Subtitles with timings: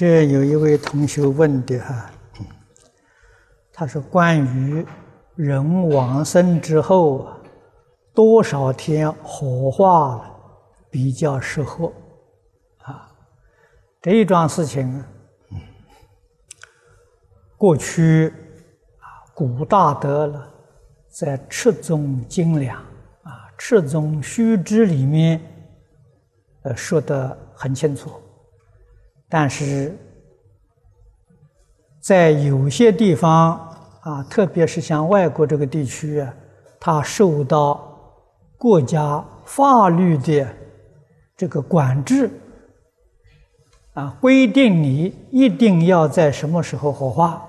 [0.00, 2.10] 这有一位同学问的哈，
[3.70, 4.82] 他说关于
[5.34, 7.28] 人往生之后
[8.14, 10.24] 多少天火化
[10.88, 11.92] 比较适合
[12.78, 13.12] 啊？
[14.00, 15.04] 这一桩事情，
[17.58, 18.32] 过去
[19.00, 19.04] 啊
[19.34, 20.48] 古大德了，
[21.10, 22.78] 在《赤宗经两》
[23.28, 25.38] 啊《赤宗须知》里面，
[26.62, 28.10] 呃说的很清楚。
[29.30, 29.96] 但是
[32.00, 33.52] 在有些地方
[34.00, 36.34] 啊，特别是像外国这个地区啊，
[36.80, 37.86] 它受到
[38.58, 40.46] 国家法律的
[41.36, 42.30] 这个管制
[43.94, 47.46] 啊，规定你一定要在什么时候火化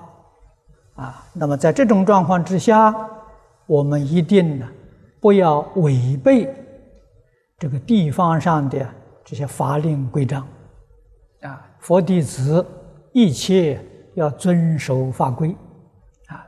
[0.94, 1.26] 啊。
[1.32, 2.94] 那么在这种状况之下，
[3.66, 4.68] 我们一定呢
[5.20, 6.48] 不要违背
[7.58, 8.86] 这个地方上的
[9.24, 10.46] 这些法令规章。
[11.42, 12.64] 啊，佛弟子
[13.12, 15.54] 一切要遵守法规，
[16.28, 16.46] 啊。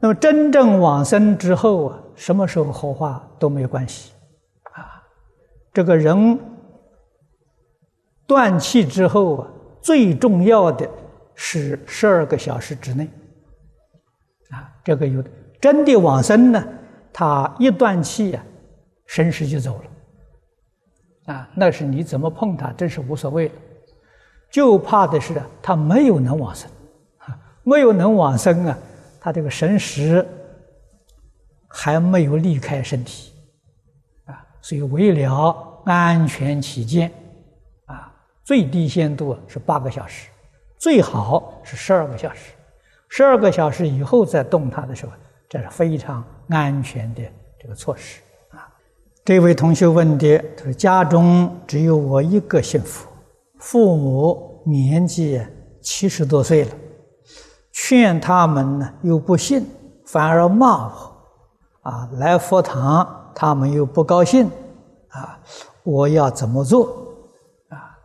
[0.00, 4.12] 那么真正往生之后啊，什么时候火化都没有关系，
[4.72, 5.04] 啊。
[5.70, 6.40] 这个人
[8.26, 9.50] 断气之后啊，
[9.82, 10.88] 最重要的
[11.34, 13.04] 是十二个小时之内，
[14.48, 15.22] 啊，这个有
[15.60, 16.66] 真的往生呢，
[17.12, 18.42] 他一断气呀，
[19.06, 19.90] 神识就走了。
[21.26, 23.54] 啊，那是你怎么碰他，真是无所谓了。
[24.48, 26.70] 就怕的是他没有能往生，
[27.18, 28.78] 啊，没有能往生啊，
[29.20, 30.26] 他这个神识
[31.68, 33.32] 还没有离开身体，
[34.24, 37.12] 啊，所以为了安全起见，
[37.86, 38.12] 啊，
[38.44, 40.28] 最低限度是八个小时，
[40.78, 42.52] 最好是十二个小时，
[43.08, 45.12] 十二个小时以后再动他的时候，
[45.48, 47.22] 这是非常安全的
[47.60, 48.20] 这个措施。
[49.26, 53.08] 这位同学问的，他说：“家中只有我一个信佛，
[53.58, 55.44] 父母年纪
[55.82, 56.70] 七十多岁了，
[57.72, 59.66] 劝他们呢又不信，
[60.04, 61.16] 反而骂我，
[61.82, 64.48] 啊，来佛堂他们又不高兴，
[65.08, 65.40] 啊，
[65.82, 66.86] 我要怎么做？
[67.70, 67.98] 啊，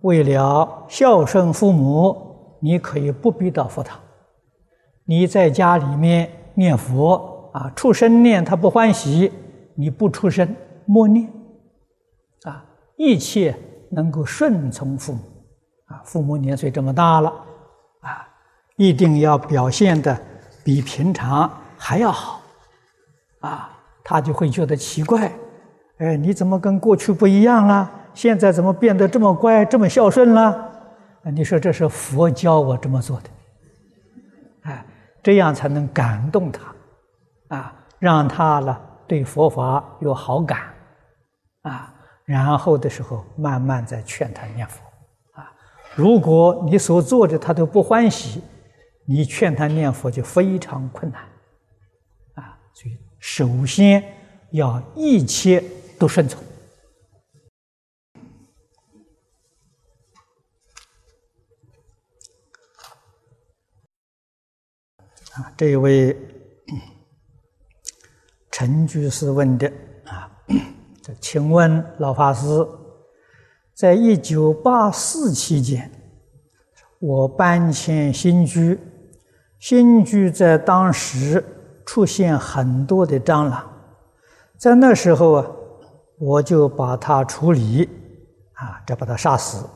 [0.00, 2.16] 为了孝顺父母，
[2.60, 3.98] 你可以不必到佛堂，
[5.04, 9.30] 你在家里面念佛，啊，出生念他不欢喜。”
[9.74, 10.48] 你不出声
[10.86, 11.28] 默念，
[12.44, 12.64] 啊，
[12.96, 13.54] 一切
[13.90, 15.20] 能够顺从父母，
[15.86, 17.30] 啊，父母年岁这么大了，
[18.00, 18.28] 啊，
[18.76, 20.16] 一定要表现的
[20.62, 22.40] 比平常还要好，
[23.40, 23.70] 啊，
[24.04, 25.32] 他就会觉得奇怪，
[25.98, 27.90] 哎，你怎么跟过去不一样了？
[28.14, 30.70] 现在怎么变得这么乖，这么孝顺了？
[31.32, 33.30] 你说这是佛教我这么做的，
[34.62, 34.86] 哎，
[35.22, 38.80] 这样才能感动他，啊，让他了。
[39.06, 40.74] 对佛法有好感，
[41.62, 41.94] 啊，
[42.24, 44.80] 然后的时候慢慢再劝他念佛，
[45.32, 45.52] 啊，
[45.94, 48.42] 如果你所做的他都不欢喜，
[49.06, 51.22] 你劝他念佛就非常困难，
[52.34, 54.02] 啊，所以首先
[54.52, 55.62] 要一切
[55.98, 56.42] 都顺从。
[65.34, 66.16] 啊，这一位。
[68.56, 69.66] 陈居士问的
[70.06, 70.30] 啊，
[71.02, 72.46] 这请问老法师，
[73.74, 75.90] 在一九八四期间，
[77.00, 78.78] 我搬迁新居，
[79.58, 81.44] 新居在当时
[81.84, 83.68] 出现很多的蟑螂，
[84.56, 85.46] 在那时候啊，
[86.20, 87.88] 我就把它处理，
[88.52, 89.66] 啊，再把它杀死。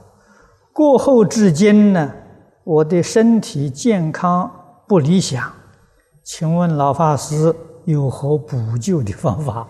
[0.73, 2.15] 过后至今呢，
[2.63, 4.49] 我的身体健康
[4.87, 5.53] 不理想，
[6.23, 7.53] 请问老法师。
[7.89, 9.67] 有何补救的方法？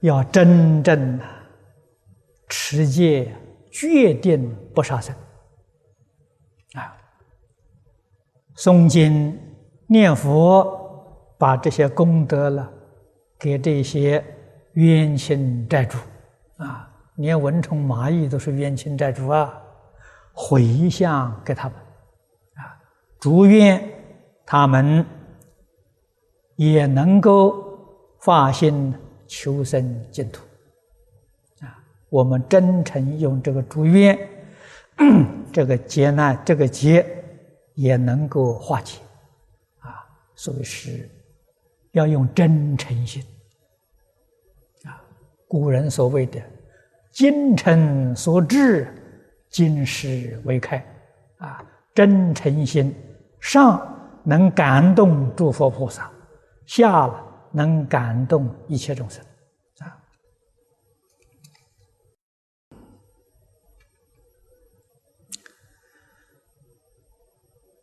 [0.00, 1.24] 要真正的
[2.48, 3.32] 持戒，
[3.70, 5.14] 决定不杀生
[6.74, 6.96] 啊！
[8.56, 9.38] 诵经
[9.86, 10.66] 念佛，
[11.38, 12.68] 把这些功德了
[13.38, 14.24] 给这些
[14.72, 15.98] 冤亲债主
[16.56, 16.90] 啊！
[17.14, 19.56] 连蚊虫蚂蚁都是冤亲债主啊！
[20.32, 21.78] 回向给他们。
[23.26, 23.82] 祝愿
[24.44, 25.04] 他们
[26.54, 27.76] 也能够
[28.20, 28.94] 发心
[29.26, 30.44] 求生净土
[31.60, 31.82] 啊！
[32.08, 34.16] 我们真诚用这个祝愿，
[35.52, 37.04] 这个劫难，这个劫
[37.74, 39.00] 也能够化解
[39.80, 40.06] 啊！
[40.36, 41.10] 所以是
[41.90, 43.20] 要用真诚心
[44.84, 45.02] 啊！
[45.48, 46.40] 古人所谓的
[47.10, 48.86] “精诚所至，
[49.50, 50.78] 金石为开”，
[51.38, 51.60] 啊，
[51.92, 52.94] 真诚心。
[53.46, 53.80] 上
[54.24, 56.10] 能感动诸佛菩萨，
[56.66, 59.24] 下了能感动一切众生。
[59.78, 59.86] 啊，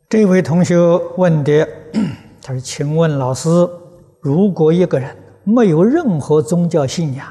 [0.06, 0.76] 这位同学
[1.16, 1.66] 问的，
[2.44, 3.48] 他说：“请问老师，
[4.20, 7.26] 如果一个人没有任何宗教信仰，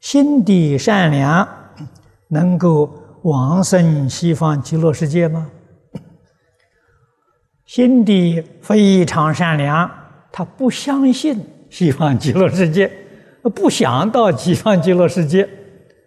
[0.00, 1.48] 心地善良，
[2.26, 2.92] 能够
[3.22, 5.48] 往生西方极乐世界吗？”
[7.66, 9.90] 心地非常善良，
[10.30, 12.90] 他不相信西方极乐世界，
[13.54, 15.48] 不想到西方极乐世界，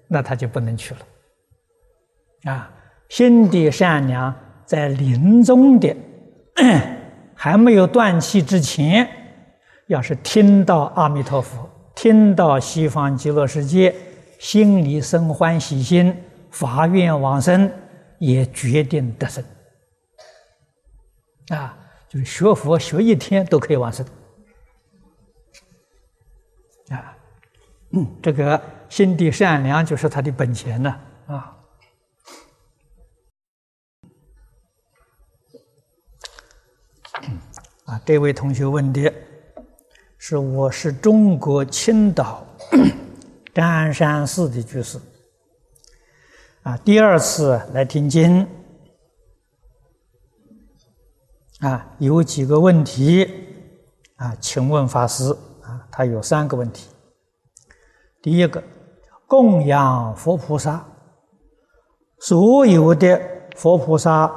[0.08, 2.52] 那他就不能去了。
[2.52, 2.70] 啊，
[3.10, 4.34] 心地善良，
[4.66, 5.96] 在临终的
[7.34, 9.08] 还没有断气之前，
[9.88, 13.96] 要是听到阿弥陀佛，听到西方极乐世界，
[14.38, 16.16] 心里生欢喜心，
[16.52, 17.72] 发愿往生，
[18.20, 19.44] 也决定得生。
[21.50, 21.78] 啊，
[22.10, 24.04] 就是学佛学一天都可以完事。
[26.90, 27.16] 啊，
[28.22, 28.60] 这个
[28.90, 31.52] 心地善良就是他的本钱呢，啊。
[37.86, 39.14] 啊，这位同学问的
[40.18, 42.44] 是：我是中国青岛
[43.54, 45.00] 占山寺的居士，
[46.64, 48.48] 啊，第二次来听经。
[51.62, 53.26] 啊，有几个问题
[54.18, 54.36] 啊？
[54.42, 55.32] 请问法师
[55.62, 56.90] 啊，他有三个问题。
[58.22, 58.62] 第一个，
[59.26, 60.86] 供养佛菩萨，
[62.20, 63.22] 所有的
[63.56, 64.30] 佛菩萨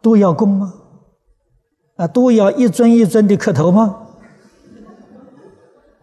[0.00, 0.72] 都要供吗？
[1.96, 4.06] 啊，都要一尊一尊的磕头吗？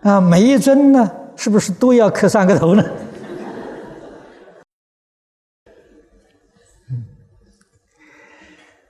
[0.02, 2.84] 啊，每一尊呢，是不是都要磕三个头呢？
[6.92, 7.06] 嗯，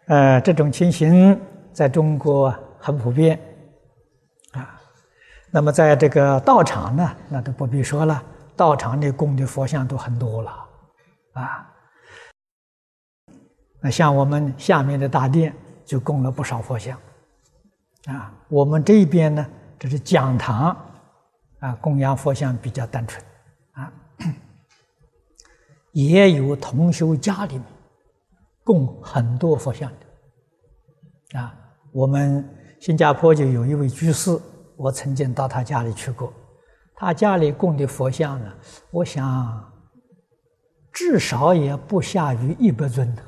[0.08, 1.40] 呃，这种情形。
[1.78, 3.40] 在中国很普遍，
[4.54, 4.82] 啊，
[5.52, 8.24] 那么在这个道场呢，那都不必说了，
[8.56, 10.52] 道场里供的佛像都很多了，
[11.34, 11.72] 啊，
[13.80, 17.00] 那像我们下面的大殿就供了不少佛像，
[18.06, 19.48] 啊，我们这边呢，
[19.78, 20.76] 这是讲堂，
[21.60, 23.24] 啊，供养佛像比较单纯，
[23.74, 23.94] 啊，
[25.94, 27.64] 也有同修家里面
[28.64, 31.56] 供很多佛像的，啊。
[31.92, 32.48] 我们
[32.80, 34.38] 新加坡就有一位居士，
[34.76, 36.32] 我曾经到他家里去过。
[36.96, 38.52] 他家里供的佛像呢，
[38.90, 39.72] 我想
[40.92, 43.22] 至少也不下于一百尊的，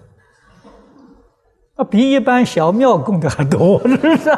[1.75, 4.29] 啊，比一般小庙供的还多，是不是？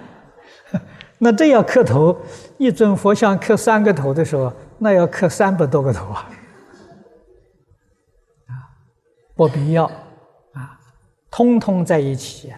[1.18, 2.16] 那这要磕头，
[2.56, 6.28] 一尊佛像磕三个头的时候，那要磕三百多个头啊！
[8.48, 8.52] 啊，
[9.36, 9.84] 不必要
[10.54, 10.80] 啊，
[11.30, 12.50] 通通在一起。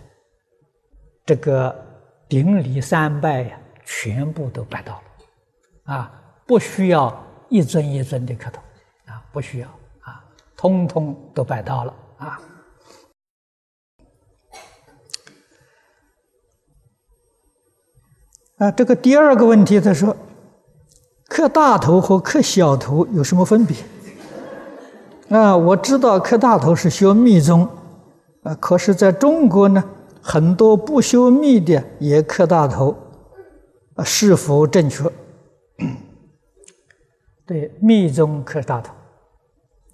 [1.25, 1.75] 这个
[2.29, 6.13] 顶礼三拜呀，全部都拜到了，啊，
[6.47, 8.61] 不需要一尊一尊的磕头，
[9.07, 9.69] 啊，不需要，
[10.01, 10.25] 啊，
[10.57, 12.41] 通通都拜到了，啊。
[18.59, 20.17] 啊，这个第二个问题，他说，
[21.29, 23.77] 磕大头和磕小头有什么分别？
[25.31, 27.69] 啊，我知道磕大头是修密宗，
[28.43, 29.83] 啊，可是在中国呢？
[30.23, 32.97] 很多不修密的也磕大头，
[33.97, 35.11] 啊，是否正确？
[37.45, 38.95] 对，密宗磕大头，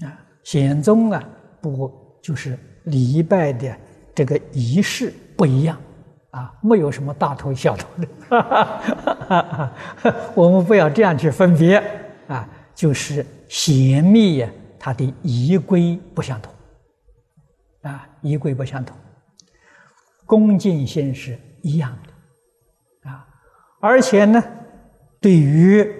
[0.04, 1.22] 啊，显宗啊，
[1.62, 1.90] 不
[2.22, 3.74] 就是礼拜的
[4.14, 5.80] 这个仪式不一样，
[6.30, 9.72] 啊，没有什么大头小头的，哈哈哈
[10.34, 11.82] 我们不要这样去分别，
[12.28, 16.52] 啊，就是显密呀，它的仪规不相同，
[17.82, 18.94] 啊，仪规不相同。
[20.28, 21.90] 恭敬心是一样
[23.02, 23.26] 的，啊，
[23.80, 24.44] 而且呢，
[25.22, 25.90] 对于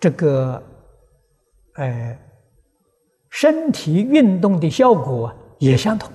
[0.00, 0.62] 这个，
[1.74, 2.18] 呃，
[3.28, 6.10] 身体运动的效果也相同，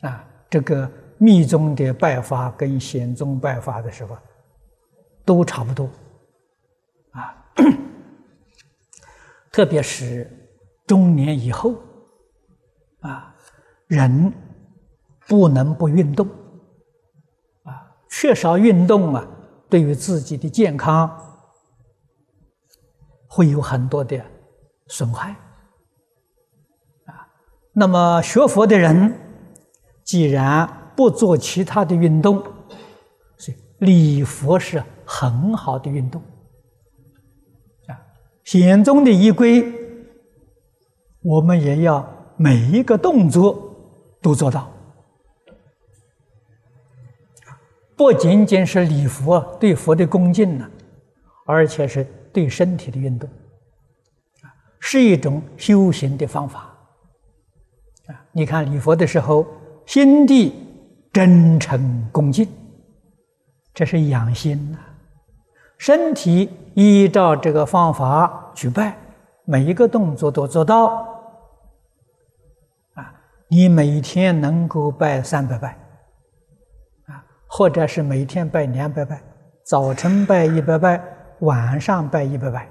[0.00, 4.16] 啊，这个密宗的拜法跟显宗拜法的时候
[5.26, 5.90] 都差不多，
[7.10, 7.36] 啊，
[9.52, 10.26] 特别是
[10.86, 11.74] 中年以后，
[13.00, 13.36] 啊，
[13.88, 14.32] 人。
[15.32, 16.28] 不能不运动，
[17.62, 19.26] 啊，缺少运动啊，
[19.70, 21.10] 对于自己的健康
[23.26, 24.22] 会有很多的
[24.88, 25.30] 损害，
[27.06, 27.26] 啊，
[27.72, 29.18] 那么学佛的人
[30.04, 32.36] 既然不做其他的运动，
[33.38, 36.20] 所以礼佛是很好的运动，
[37.86, 37.96] 啊，
[38.44, 39.64] 显宗的仪规，
[41.22, 43.74] 我们也要每一个动作
[44.20, 44.70] 都做到。
[48.02, 50.68] 不仅仅是礼佛对佛的恭敬呢，
[51.46, 53.30] 而且是对身体的运动，
[54.80, 56.62] 是一种修行的方法。
[58.08, 59.46] 啊，你看礼佛的时候，
[59.86, 60.52] 心地
[61.12, 62.48] 真诚恭敬，
[63.72, 64.78] 这是养心呐。
[65.78, 68.98] 身体依照这个方法去拜，
[69.44, 71.06] 每一个动作都做到。
[72.94, 73.14] 啊，
[73.46, 75.78] 你每天能够拜三百拜，
[77.54, 79.22] 或者是每天拜两百拜，
[79.62, 80.98] 早晨拜一百拜，
[81.40, 82.66] 晚上拜一百拜，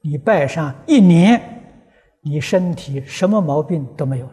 [0.00, 1.40] 你拜上一年，
[2.20, 4.26] 你身体什么毛病都没有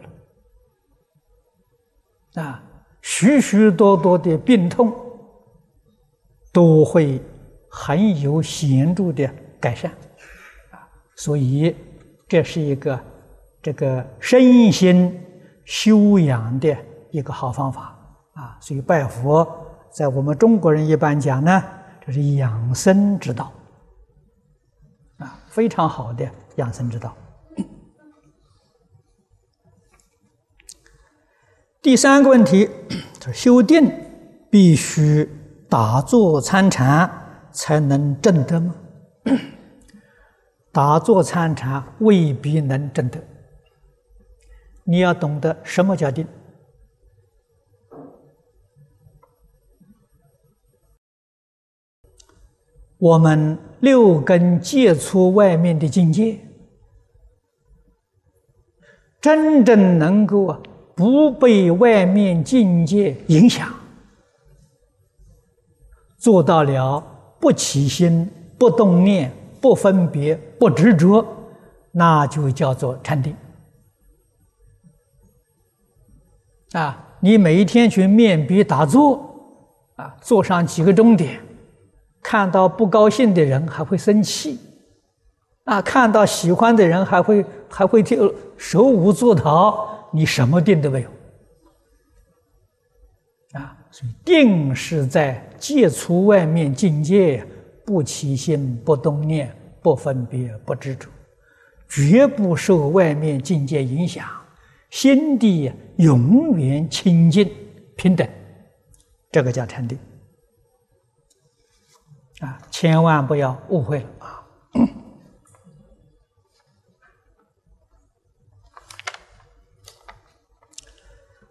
[2.34, 2.42] 了。
[2.42, 2.60] 啊，
[3.00, 4.92] 许许多多的病痛
[6.52, 7.22] 都会
[7.70, 9.88] 很有显著的改善，
[10.72, 10.82] 啊，
[11.14, 11.76] 所以
[12.26, 13.00] 这是一个
[13.62, 15.24] 这个身心
[15.64, 16.76] 修养的
[17.12, 17.96] 一个好方法。
[18.40, 18.56] 啊。
[18.60, 19.46] 所以拜佛，
[19.90, 21.62] 在我们中国人一般讲呢，
[22.04, 23.52] 这是养生之道，
[25.18, 27.14] 啊，非常好的养生之道。
[31.82, 32.68] 第三个问题
[33.18, 33.90] 就是，修定
[34.50, 35.28] 必须
[35.68, 37.10] 打坐参禅
[37.52, 38.74] 才能证得吗？
[40.72, 43.18] 打坐参禅未必能证得。
[44.84, 46.26] 你要懂得什么叫定。
[53.00, 56.38] 我们六根接触外面的境界，
[59.20, 60.60] 真正能够啊。
[60.94, 63.72] 不被外面境界影响，
[66.18, 67.02] 做到了
[67.40, 71.24] 不起心、不动念、不分别、不执着，
[71.90, 73.34] 那就叫做禅定。
[76.72, 79.18] 啊，你每一天去面壁打坐，
[79.96, 81.40] 啊，坐上几个钟点，
[82.22, 84.58] 看到不高兴的人还会生气，
[85.64, 90.08] 啊，看到喜欢的人还会还会就手舞足蹈。
[90.12, 91.08] 你什么定都没有
[93.52, 93.76] 啊！
[93.92, 97.46] 所以定是在戒除外面境界，
[97.84, 101.08] 不起心、不动念、不分别、不执着，
[101.88, 104.26] 绝不受外面境界影响，
[104.90, 107.48] 心地永远清净
[107.94, 108.28] 平等，
[109.30, 109.96] 这个叫禅定
[112.40, 112.60] 啊！
[112.70, 114.44] 千万不要误会了啊！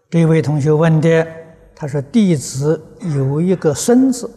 [0.08, 1.24] 这位同学问的，
[1.74, 4.28] 他说：“弟子有一个孙子，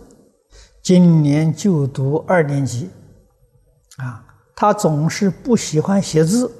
[0.83, 2.91] 今年就读二年级，
[3.97, 4.23] 啊，
[4.55, 6.51] 他总是不喜欢写字，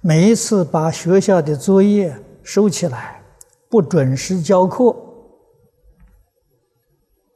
[0.00, 2.12] 每一次把学校的作业
[2.42, 3.22] 收起来，
[3.68, 4.92] 不准时交课，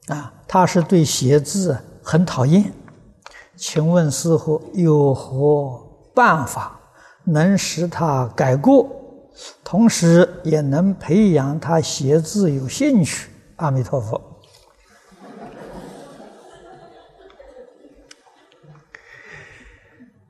[0.08, 2.72] 啊，他是对写字很讨厌。
[3.56, 5.80] 请问师傅有何
[6.14, 6.78] 办法
[7.24, 8.88] 能使他改过？”
[9.62, 13.28] 同时也能培养他写字有兴趣。
[13.56, 14.20] 阿弥陀佛。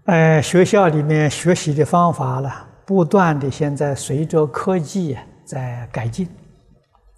[0.06, 2.50] 呃， 学校里面学习的方法呢，
[2.84, 6.28] 不断的现在随着科技在改进，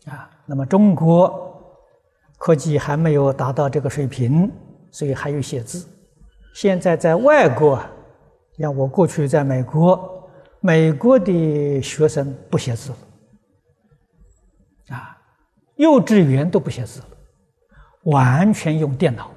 [0.07, 1.58] 啊，那么中国
[2.39, 4.51] 科技还没有达到这个水平，
[4.91, 5.87] 所以还有写字。
[6.55, 7.91] 现在在外国啊，
[8.57, 10.17] 像我过去在美国。
[10.61, 12.97] 美国的学生不写字了，
[14.97, 15.17] 啊，
[15.77, 17.07] 幼稚园都不写字了，
[18.03, 19.31] 完全用电脑，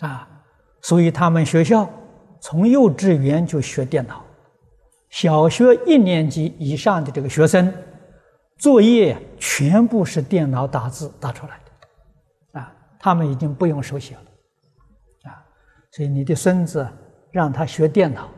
[0.00, 0.28] 啊，
[0.82, 1.88] 所以他们学校
[2.40, 4.22] 从幼稚园就学电脑，
[5.08, 7.72] 小学一年级以上的这个学生，
[8.58, 14.22] 作业全部是电脑打字打出来的，啊，他们已经不用手写了，
[15.30, 15.40] 啊，
[15.92, 16.86] 所以你的孙子
[17.30, 18.28] 让他学电脑。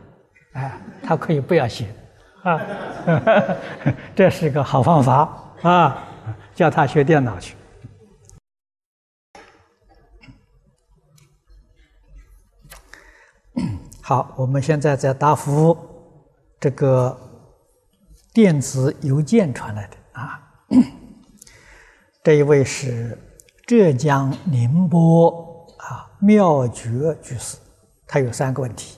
[0.53, 1.87] 哎，他可以不要写，
[2.43, 2.59] 啊，
[4.13, 6.05] 这是个好方法啊，
[6.53, 7.55] 叫他学电脑去。
[14.03, 15.77] 好，我们现在在答复
[16.59, 17.17] 这个
[18.33, 20.41] 电子邮件传来的啊，
[22.23, 23.17] 这一位是
[23.65, 27.57] 浙江宁波啊妙觉居士，
[28.05, 28.97] 他有三个问题。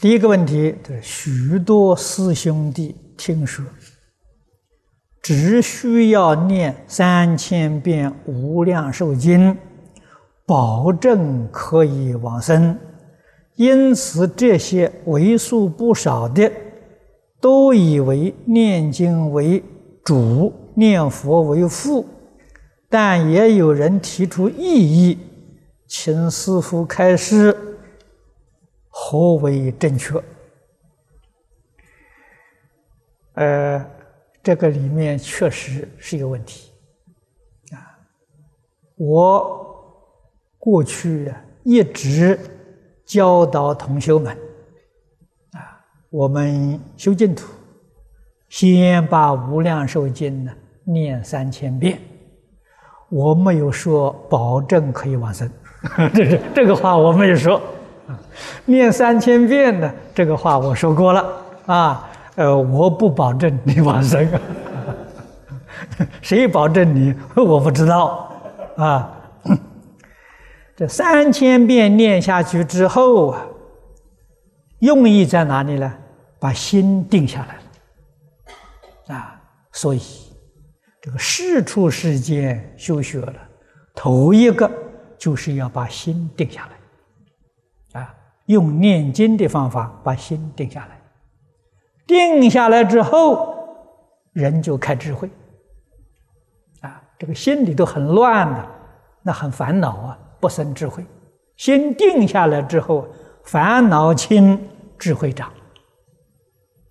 [0.00, 3.64] 第一个问题就，是许多师兄弟听说，
[5.22, 9.54] 只需要念三千遍《无量寿经》，
[10.44, 12.78] 保证可以往生。
[13.56, 16.50] 因此，这些为数不少的
[17.40, 19.62] 都以为念经为
[20.04, 22.06] 主，念佛为副。
[22.88, 25.18] 但也有人提出异议，
[25.86, 27.56] 请师父开示。
[28.88, 30.22] 何为正确？
[33.34, 33.84] 呃，
[34.40, 36.70] 这个里面确实是一个问题
[37.72, 37.98] 啊。
[38.94, 39.76] 我
[40.60, 41.34] 过去
[41.64, 42.38] 一直
[43.04, 44.32] 教导同修们
[45.52, 45.80] 啊，
[46.10, 47.46] 我们修净土，
[48.48, 50.52] 先把《无量寿经》呢
[50.84, 51.98] 念三千遍。
[53.10, 55.48] 我没有说保证可以往生，
[56.14, 57.60] 这是这个话我没有说。
[58.64, 61.26] 念三千遍的这个话我说过了
[61.66, 62.10] 啊。
[62.36, 64.28] 呃，我不保证你往生，
[66.20, 67.14] 谁保证你？
[67.36, 68.28] 我不知道
[68.76, 69.08] 啊。
[70.76, 73.46] 这三千遍念下去之后啊，
[74.80, 75.92] 用意在哪里呢？
[76.40, 79.40] 把心定下来了啊。
[79.72, 80.00] 所以，
[81.00, 83.34] 这个世出世间修学了，
[83.94, 84.70] 头一个
[85.16, 86.68] 就是要把心定下
[87.92, 88.14] 来啊，
[88.46, 91.00] 用念经的方法把心定下来。
[92.06, 93.54] 定下来之后，
[94.32, 95.30] 人就开智慧。
[96.80, 98.68] 啊，这个心里头很乱的，
[99.22, 101.02] 那很烦恼啊，不生智慧。
[101.56, 103.08] 心定下来之后，
[103.44, 104.60] 烦恼轻，
[104.98, 105.50] 智慧长。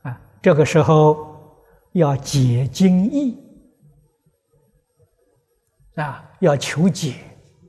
[0.01, 1.37] 啊，这个时候
[1.91, 3.37] 要解经义，
[5.97, 7.13] 啊，要求解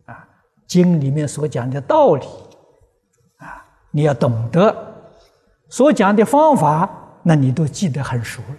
[0.07, 0.27] 啊，
[0.66, 2.27] 经里面所讲的道理，
[3.37, 4.75] 啊，你要懂得
[5.68, 6.88] 所讲的方法。
[7.23, 8.57] 那你都记得很熟了，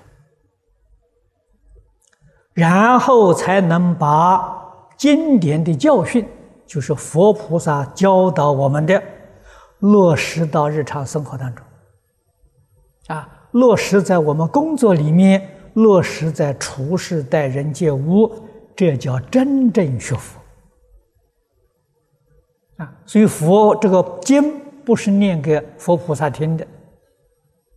[2.54, 6.28] 然后才能把经典的教训，
[6.66, 9.02] 就是佛菩萨教导我们的，
[9.80, 11.66] 落实到日常生活当中，
[13.08, 18.32] 啊，落实在我们工作里面，落实在处事待人接物，
[18.76, 20.42] 这叫真正学佛。
[22.78, 26.66] 啊，所以佛这个经不是念给佛菩萨听的。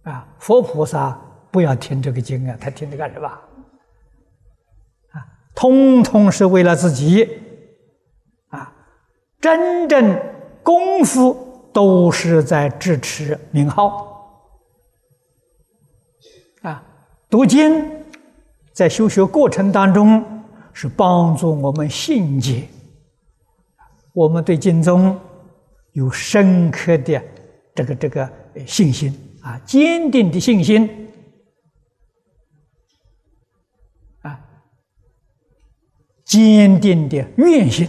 [0.03, 1.21] 啊，佛菩萨
[1.51, 3.29] 不要听这个经啊，他听着干什么？
[3.29, 7.43] 啊，通通是为了自己。
[9.41, 10.21] 真正
[10.63, 14.07] 功夫都是在支持名号。
[16.63, 16.83] 啊，
[17.31, 18.05] 读经
[18.73, 20.25] 在修学过程当中
[20.73, 22.69] 是帮助我们信解，
[24.13, 25.19] 我们对经中
[25.93, 27.23] 有深刻的
[27.75, 28.31] 这个这个
[28.67, 29.15] 信心。
[29.41, 31.09] 啊，坚定的信心，
[34.21, 34.39] 啊，
[36.25, 37.89] 坚定的愿心，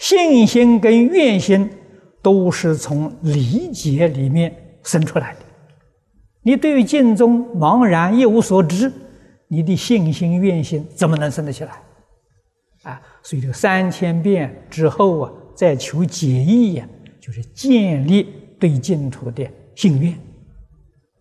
[0.00, 1.70] 信心跟愿心
[2.20, 5.40] 都是从理解里面生出来的。
[6.42, 8.90] 你对于经中茫然一无所知，
[9.46, 11.72] 你的信心愿心怎么能生得起来？
[12.82, 16.88] 啊，所以这个三千遍之后啊，再求解义呀，
[17.20, 18.26] 就是建立。
[18.60, 19.42] 对净土的
[19.74, 20.14] 信愿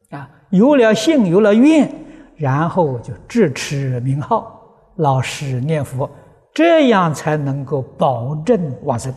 [0.09, 1.89] 啊，有了信，有了愿，
[2.35, 4.61] 然后就智持名号，
[4.97, 6.11] 老实念佛，
[6.53, 9.13] 这样才能够保证往生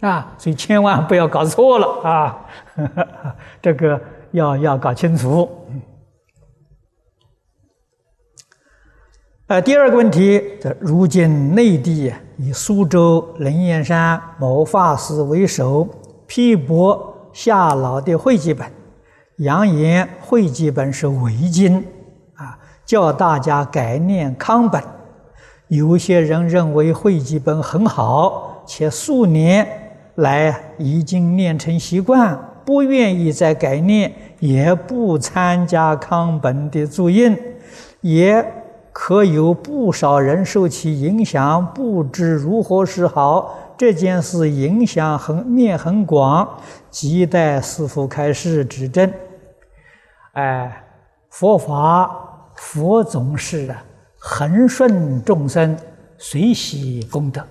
[0.00, 0.34] 啊！
[0.38, 2.46] 所以千万不要搞错了啊！
[3.62, 4.00] 这个
[4.32, 5.48] 要要搞清楚。
[9.46, 10.42] 呃，第二个问题，
[10.80, 15.88] 如今内地以苏州灵岩山某法师为首。
[16.26, 18.66] 批驳夏老的会记本，
[19.36, 21.86] 扬言会记本是伪经，
[22.34, 24.82] 啊，叫大家改念康本。
[25.76, 29.66] 有些人认为会记本很好，且数年
[30.16, 37.36] 来已经练成习惯，不愿意再改念，也不参加康本的注印，
[38.02, 38.44] 也
[38.92, 43.58] 可有不少人受其影响，不知如何是好。
[43.76, 46.48] 这件事影响很面很广，
[46.92, 49.12] 亟待师父开示指正。
[50.34, 50.84] 哎，
[51.28, 52.08] 佛法
[52.54, 53.82] 佛总是啊，
[54.26, 55.76] 恒顺众生，
[56.16, 57.46] 随喜功德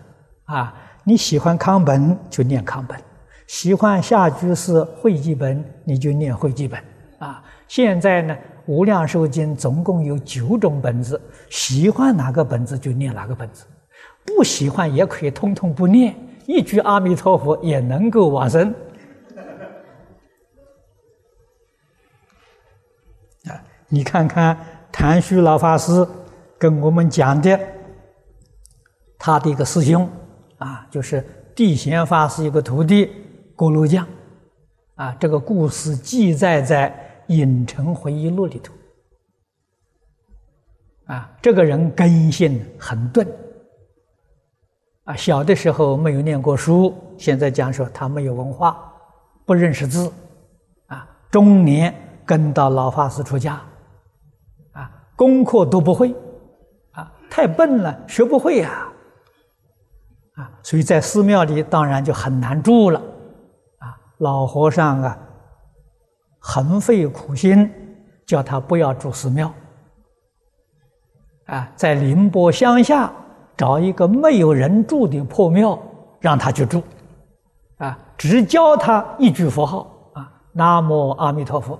[0.45, 0.73] 啊。
[1.03, 2.97] 你喜欢康本就念康本，
[3.45, 6.81] 喜欢下居士会记本你就念会记本
[7.19, 7.43] 啊。
[7.67, 8.33] 现在呢，
[8.65, 13.65] 《无量寿经》总共有九种本子，喜欢哪个本子就念哪个本子。
[14.25, 16.15] 不喜欢也可以通通不念，
[16.47, 18.73] 一句阿弥陀佛也能够往生。
[23.45, 24.57] 啊，你看看
[24.91, 26.07] 谭旭老法师
[26.63, 27.59] 跟我们讲的，
[29.19, 30.09] 他的一个师兄
[30.59, 31.21] 啊，就是
[31.53, 33.11] 地贤法师一个徒弟
[33.53, 34.07] 郭禄将，
[34.95, 36.89] 啊，这个故事记载在
[37.35, 38.73] 《影城回忆录》里头。
[41.07, 43.27] 啊，这个人根性很钝。
[45.03, 48.89] 啊，小的时候没有念过书，现在讲说他没有文化，
[49.45, 50.09] 不认识字，
[50.85, 51.93] 啊，中年
[52.25, 53.61] 跟到老法师出家，
[54.71, 56.15] 啊，功课都不会，
[57.33, 58.87] 太笨了，学不会呀，
[60.35, 62.99] 啊，所以在寺庙里当然就很难住了，
[63.79, 65.17] 啊，老和尚啊，
[66.37, 67.67] 很费苦心，
[68.27, 69.51] 叫他不要住寺庙，
[71.47, 73.11] 啊，在宁波乡下。
[73.55, 75.79] 找一个没有人住的破庙，
[76.19, 76.81] 让他去住，
[77.77, 80.11] 啊，只教他一句佛号。
[80.13, 81.79] 啊，南无阿弥陀佛，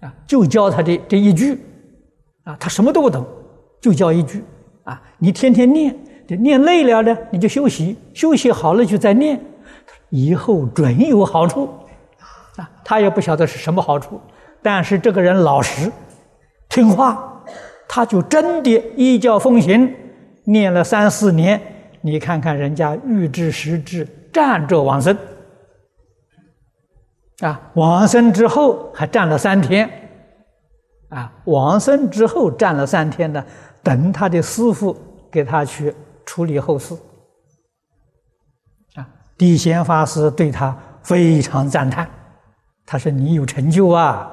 [0.00, 1.60] 啊，就教他的这一句，
[2.44, 3.26] 啊，他什么都不懂，
[3.84, 4.42] 就教一句，
[4.84, 5.94] 啊，你天天念，
[6.40, 9.38] 念累了呢，你就休息，休息好了就再念，
[10.08, 11.68] 以后准有好处，
[12.56, 14.18] 啊，他也不晓得是什么好处，
[14.62, 15.92] 但是这个人老实，
[16.70, 17.44] 听话，
[17.86, 19.94] 他就真的依教奉行。
[20.44, 21.60] 念了三四年，
[22.00, 25.14] 你看看人家欲知时至站着往生，
[27.40, 29.90] 啊，往生之后还站了三天，
[31.10, 33.44] 啊，往生之后站了三天呢，
[33.84, 34.96] 等他的师傅
[35.30, 35.94] 给他去
[36.26, 36.96] 处理后事，
[38.94, 39.06] 啊，
[39.38, 42.08] 地贤法师对他非常赞叹，
[42.84, 44.28] 他说：“你有成就啊，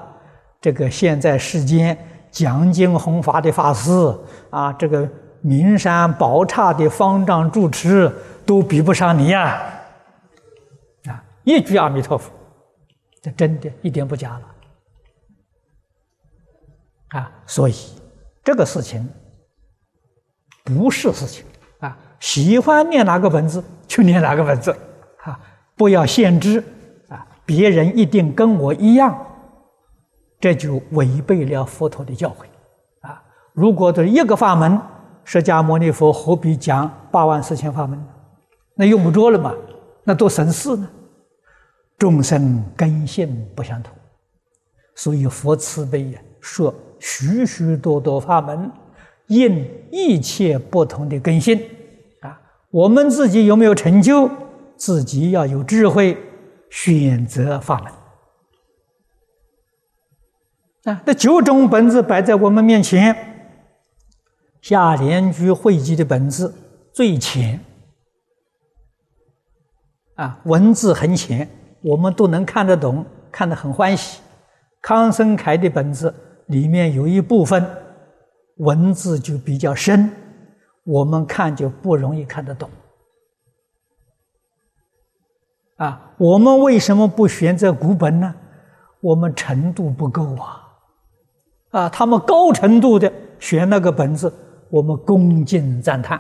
[0.59, 1.95] 这个现在世间
[2.31, 3.91] 讲经弘法的法师
[4.49, 5.07] 啊，这个。”
[5.43, 9.59] 名山宝刹的方丈住持都比不上你呀！
[11.05, 12.31] 啊，一句阿弥陀佛，
[13.23, 14.41] 这真的一点不假了。
[17.19, 17.73] 啊，所以
[18.43, 19.09] 这个事情
[20.63, 21.45] 不是事情
[21.79, 24.71] 啊，喜欢念哪个文字就念哪个文字，
[25.23, 25.39] 啊，
[25.75, 26.63] 不要限制
[27.09, 29.25] 啊，别人一定跟我一样，
[30.39, 32.45] 这就违背了佛陀的教诲
[33.07, 33.21] 啊。
[33.53, 34.79] 如果这一个法门，
[35.23, 38.05] 释迦牟尼佛何必讲八万四千法门呢？
[38.75, 39.53] 那用不着了嘛？
[40.03, 40.89] 那多省事呢。
[41.97, 43.93] 众生根性不相同，
[44.95, 48.71] 所以佛慈悲呀，说许许多多法门，
[49.31, 51.59] 应一切不同的根性
[52.19, 52.39] 啊。
[52.69, 54.29] 我们自己有没有成就？
[54.75, 56.17] 自己要有智慧，
[56.69, 57.79] 选择法
[60.83, 61.01] 门啊。
[61.05, 63.15] 那九种本子摆在我们面前。
[64.61, 66.53] 下联句汇集的本子
[66.93, 67.59] 最浅，
[70.15, 71.49] 啊，文字很浅，
[71.81, 74.19] 我们都能看得懂，看得很欢喜。
[74.79, 76.13] 康生楷的本子
[76.47, 77.63] 里面有一部分
[78.57, 80.11] 文字就比较深，
[80.83, 82.69] 我们看就不容易看得懂。
[85.77, 88.35] 啊，我们为什么不选择古本呢？
[88.99, 90.61] 我们程度不够啊！
[91.71, 94.31] 啊，他们高程度的选那个本子。
[94.69, 96.17] 我们恭敬赞叹，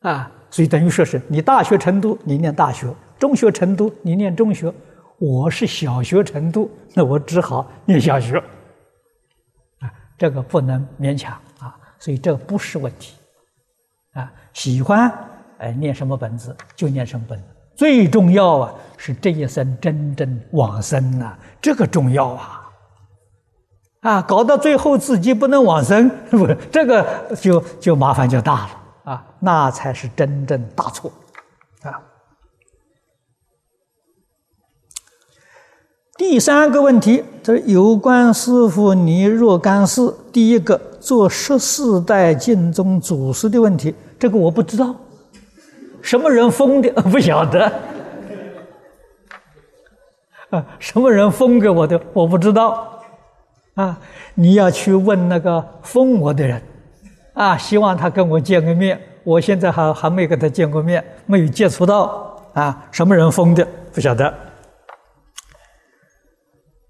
[0.00, 2.88] 啊，所以等于说是你大学程度，你念大学；
[3.20, 4.74] 中学程度，你念中学。
[5.20, 8.42] 我是小学程度，那我只好念小学，
[10.22, 13.16] 这个不能勉强啊，所以这不是问题，
[14.12, 15.12] 啊，喜欢
[15.58, 22.70] 哎念什么本子就念什么本子，最重要啊是这一生真正往生啊，这个重要啊。
[24.02, 27.04] 啊，搞到最后自己不能往生，不， 这个
[27.40, 28.70] 就就麻烦就大了
[29.02, 31.12] 啊，那才是真正大错
[31.82, 31.98] 啊。
[36.22, 40.00] 第三个问题，这有关师傅你若干事，
[40.32, 44.94] 第一个做十四代净宗祖师的问题，这个我不知道，
[46.00, 46.88] 什么人封的？
[47.10, 47.64] 不晓得，
[50.50, 52.00] 啊，什么人封给我的？
[52.12, 53.02] 我不知道。
[53.74, 53.98] 啊，
[54.36, 56.62] 你要去问那个封我的人，
[57.34, 58.98] 啊，希望他跟我见个面。
[59.24, 62.40] 我现在还还没跟他见过面，没有接触到。
[62.52, 63.66] 啊，什么人封的？
[63.92, 64.32] 不晓得。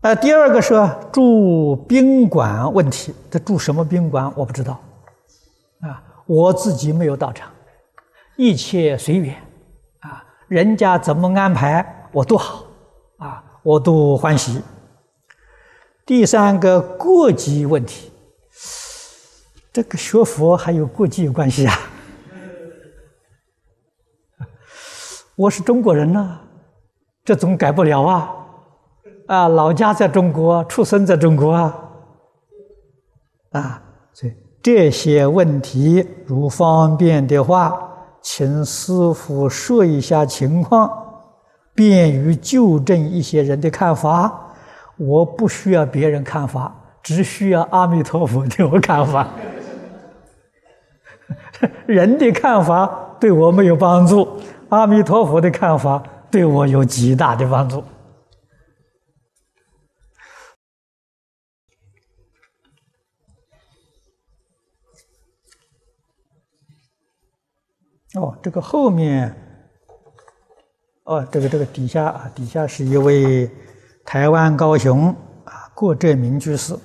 [0.02, 0.74] 啊，第二个是
[1.12, 4.80] 住宾馆问题，他住什么宾馆我不知道，
[5.80, 7.48] 啊，我自己没有到场，
[8.36, 9.32] 一切随缘，
[10.00, 12.64] 啊，人家怎么安排我都好，
[13.18, 14.60] 啊，我都欢喜。
[16.04, 18.10] 第三个国籍问题，
[19.72, 21.78] 这个学佛还有国际关系啊？
[25.36, 26.40] 我是中国人呐，
[27.24, 28.38] 这总改不了啊！
[29.26, 31.74] 啊，老家在中国，出生在中国啊！
[33.52, 33.82] 啊，
[34.12, 34.32] 所以
[34.62, 37.78] 这些问题，如方便的话，
[38.20, 40.90] 请师傅说一下情况，
[41.74, 44.50] 便于纠正一些人的看法。
[44.98, 49.26] 我不需要别人看法，只需要阿弥陀佛对我看法。
[51.86, 54.28] 人的看法对我没有帮助，
[54.68, 57.82] 阿弥陀佛的看法对我有极大的帮助。
[68.14, 69.34] 哦，这个后面，
[71.04, 73.50] 哦，这个这个底下啊，底下是一位
[74.04, 75.08] 台湾高雄
[75.44, 76.78] 啊郭振明居士，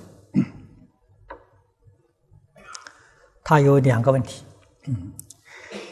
[3.44, 4.42] 他有两个问题，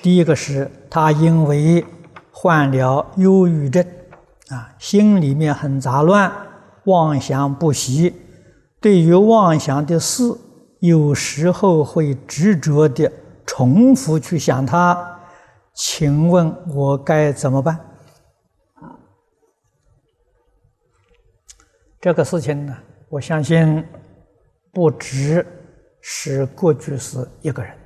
[0.00, 1.84] 第一个是他因为
[2.30, 3.84] 患了忧郁症
[4.48, 6.32] 啊，心里面很杂乱，
[6.84, 8.14] 妄想不息，
[8.80, 10.22] 对于妄想的事，
[10.78, 13.12] 有时候会执着的
[13.44, 15.12] 重复去想它。
[15.76, 17.78] 请问我该怎么办？
[22.00, 22.74] 这个事情呢，
[23.10, 23.86] 我相信
[24.72, 25.46] 不只
[26.00, 27.76] 是过去是一个人，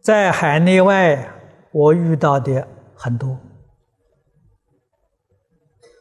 [0.00, 1.30] 在海内外
[1.70, 3.38] 我遇到的很多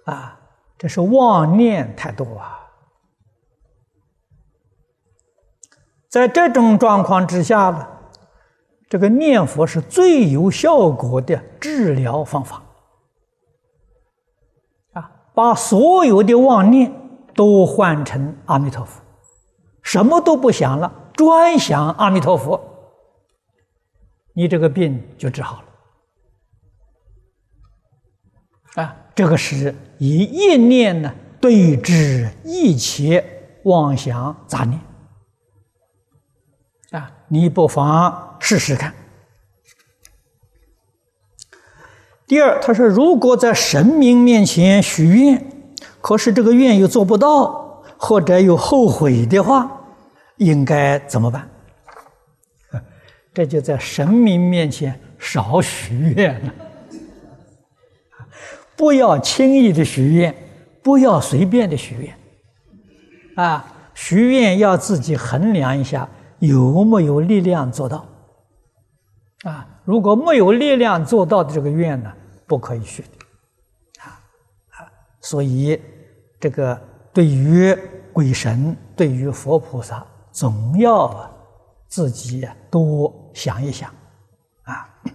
[0.06, 0.40] 啊，
[0.78, 2.60] 这是妄念太多啊，
[6.08, 7.90] 在这种状况之下呢。
[8.94, 12.62] 这个念佛是最有效果的治疗方法，
[14.92, 16.94] 啊，把所有的妄念
[17.34, 19.02] 都换成阿弥陀佛，
[19.82, 22.62] 什么都不想了，专想阿弥陀佛，
[24.34, 25.64] 你这个病就治好
[28.76, 28.84] 了。
[28.84, 33.26] 啊，这个是以意念呢对治一切
[33.64, 34.80] 妄想杂念。
[36.94, 38.94] 啊，你不妨试试看。
[42.28, 45.44] 第二，他说，如果在神明面前许愿，
[46.02, 49.70] 可是这个愿又做不到，或者有后悔的话，
[50.38, 51.50] 应该怎么办？
[53.34, 56.54] 这就在神明面前少许愿了，
[58.76, 60.36] 不要轻易的许愿，
[60.84, 62.16] 不要随便的许愿。
[63.44, 66.08] 啊，许愿要自己衡量一下。
[66.48, 68.06] 有没有力量做到？
[69.46, 72.12] 啊，如果没有力量做到的这个愿呢，
[72.46, 73.08] 不可以许的，
[74.02, 74.20] 啊
[74.72, 75.82] 啊，所以
[76.42, 76.78] 这个
[77.14, 77.74] 对于
[78.12, 81.32] 鬼神、对于佛菩萨，总要
[81.88, 83.90] 自己多想一想，
[84.64, 84.90] 啊。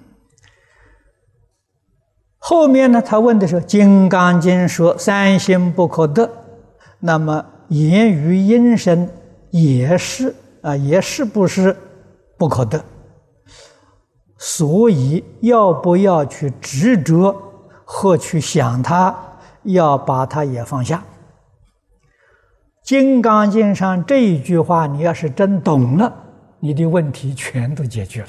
[2.39, 6.31] 后面呢，他问的是《金刚经》说三心不可得，
[7.01, 9.11] 那么言语音声
[9.51, 10.35] 也是。
[10.63, 11.77] 啊，也是不是
[12.37, 12.85] 不可得，
[14.37, 17.35] 所以要不要去执着
[17.85, 19.15] 或去想它，
[19.63, 20.99] 要把它也放下。
[22.83, 26.13] 《金刚经》上这一句话，你要是真懂了，
[26.59, 28.29] 你的问题全都解决了。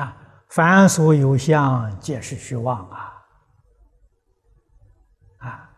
[0.00, 0.16] 啊，
[0.48, 3.12] 凡所有相，皆是虚妄啊！
[5.38, 5.70] 啊，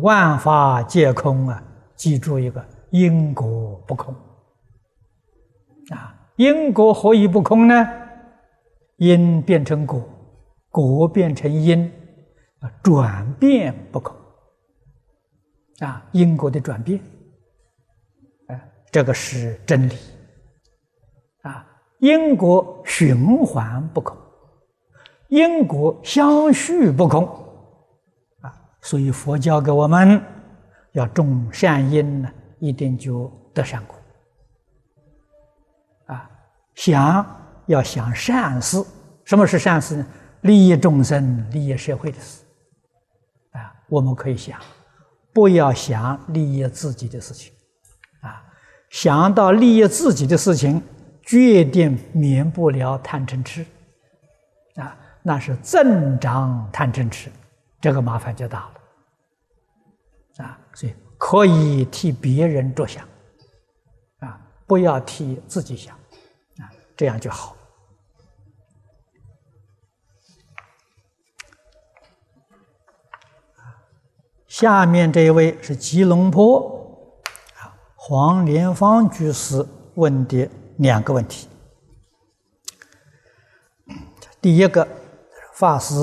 [0.00, 1.62] 万法皆空啊！
[1.96, 4.14] 记住一个因果不空
[5.90, 6.14] 啊！
[6.36, 7.88] 因果何以不空呢？
[8.98, 10.02] 因变成果，
[10.70, 11.90] 果变成因，
[12.60, 14.14] 啊，转变不空
[15.80, 16.06] 啊！
[16.12, 17.00] 因果的转变，
[18.48, 19.94] 哎，这个是真理
[21.42, 21.66] 啊！
[21.98, 24.16] 因果循环不空，
[25.28, 27.24] 因果相续不空
[28.42, 28.52] 啊！
[28.82, 30.22] 所以佛教给我们。
[30.96, 33.98] 要种善因呢，一定就得善果。
[36.06, 36.30] 啊，
[36.74, 37.26] 想
[37.66, 38.82] 要想善事，
[39.26, 40.06] 什么是善事呢？
[40.40, 42.42] 利益众生、利益社会的事。
[43.52, 44.58] 啊，我们可以想，
[45.34, 47.52] 不要想利益自己的事情。
[48.22, 48.42] 啊，
[48.88, 50.82] 想到利益自己的事情，
[51.22, 53.66] 决定免不了贪嗔痴。
[54.76, 57.30] 啊，那是增长贪嗔痴，
[57.82, 58.72] 这个麻烦就大了。
[60.38, 63.02] 啊，所以可以替别人着想，
[64.18, 65.96] 啊，不要替自己想，
[66.58, 67.56] 啊，这样就好。
[74.46, 77.10] 下面这一位是吉隆坡
[77.58, 80.46] 啊黄连芳居士问的
[80.76, 81.48] 两个问题。
[84.42, 84.86] 第一个，
[85.54, 85.94] 法师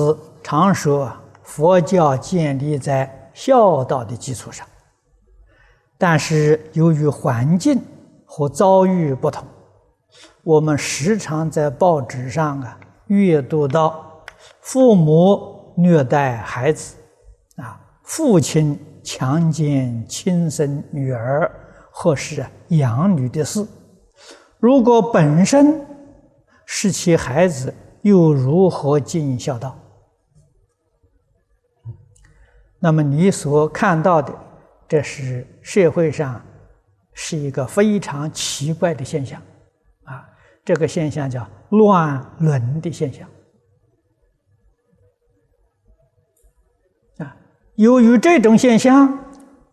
[0.42, 3.20] 常说佛教建立在。
[3.34, 4.66] 孝道的基础上，
[5.98, 7.82] 但是由于环境
[8.26, 9.44] 和遭遇不同，
[10.44, 14.24] 我们时常在报纸上啊阅读到
[14.62, 16.96] 父母虐待孩子，
[17.56, 21.52] 啊，父亲强奸亲生女儿，
[21.92, 23.66] 或是养女的事。
[24.60, 25.86] 如果本身
[26.66, 29.78] 是其孩子，又如何尽孝道？
[32.84, 34.38] 那么你所看到的，
[34.90, 36.42] 这是社会上
[37.14, 39.42] 是一个非常奇怪的现象，
[40.04, 40.28] 啊，
[40.66, 43.26] 这个现象叫乱伦的现象。
[47.20, 47.34] 啊，
[47.76, 49.18] 由于这种现象，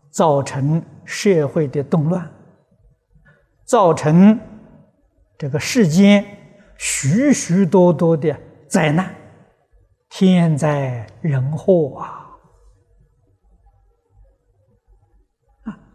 [0.09, 2.25] 造成社会的动乱，
[3.65, 4.39] 造成
[5.37, 6.25] 这个世间
[6.77, 8.33] 许许多多的
[8.69, 9.13] 灾难，
[10.09, 12.19] 天灾人祸啊！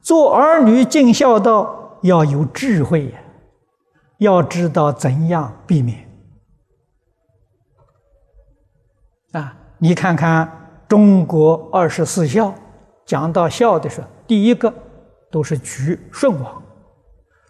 [0.06, 3.18] 做儿女尽孝道要有智慧呀，
[4.18, 6.08] 要知道怎样避免。
[9.32, 10.48] 啊，你看看。
[10.86, 12.54] 中国二十四孝，
[13.04, 14.72] 讲到孝的时候，第一个
[15.32, 16.62] 都是举舜王。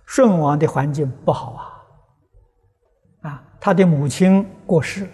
[0.06, 1.84] 舜王的环境不好
[3.20, 5.06] 啊，啊，他的母亲过世，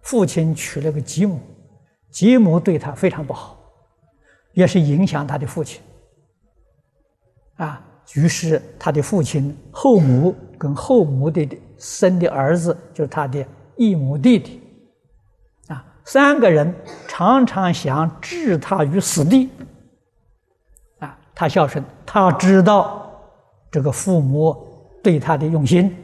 [0.00, 1.38] 父亲娶了个继母，
[2.10, 3.58] 继母对他非常不好，
[4.54, 5.82] 也是影响他的父亲。
[7.56, 7.80] 啊，
[8.14, 13.44] 于是他的父亲后母跟后母的生的儿子，就是他的
[13.76, 14.60] 异母弟弟。
[15.68, 16.74] 啊三个人
[17.08, 19.48] 常常想置他于死地，
[20.98, 23.10] 啊，他孝顺，他知道
[23.70, 24.54] 这个父母
[25.02, 25.96] 对他的用心，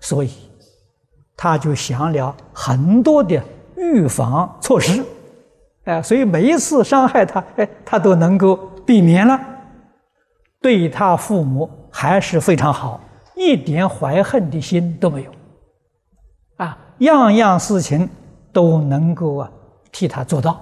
[0.00, 0.30] 所以
[1.36, 3.42] 他就想了很多的
[3.76, 5.04] 预防措施，
[5.84, 8.54] 哎，所以每一次伤害他，哎，他都能够
[8.86, 9.40] 避免了，
[10.66, 13.00] 对他父母还是非常好，
[13.36, 15.30] 一点怀恨的心都没有，
[16.56, 18.08] 啊，样样事情。
[18.56, 19.52] 都能够啊
[19.92, 20.52] 替他做到，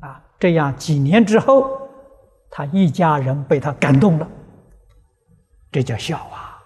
[0.00, 1.70] 啊，这样几年之后，
[2.50, 4.28] 他一家人被他感动了，
[5.72, 6.60] 这叫孝啊！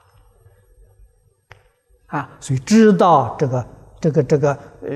[2.09, 3.67] 啊，所以知道这个
[4.01, 4.91] 这个这个呃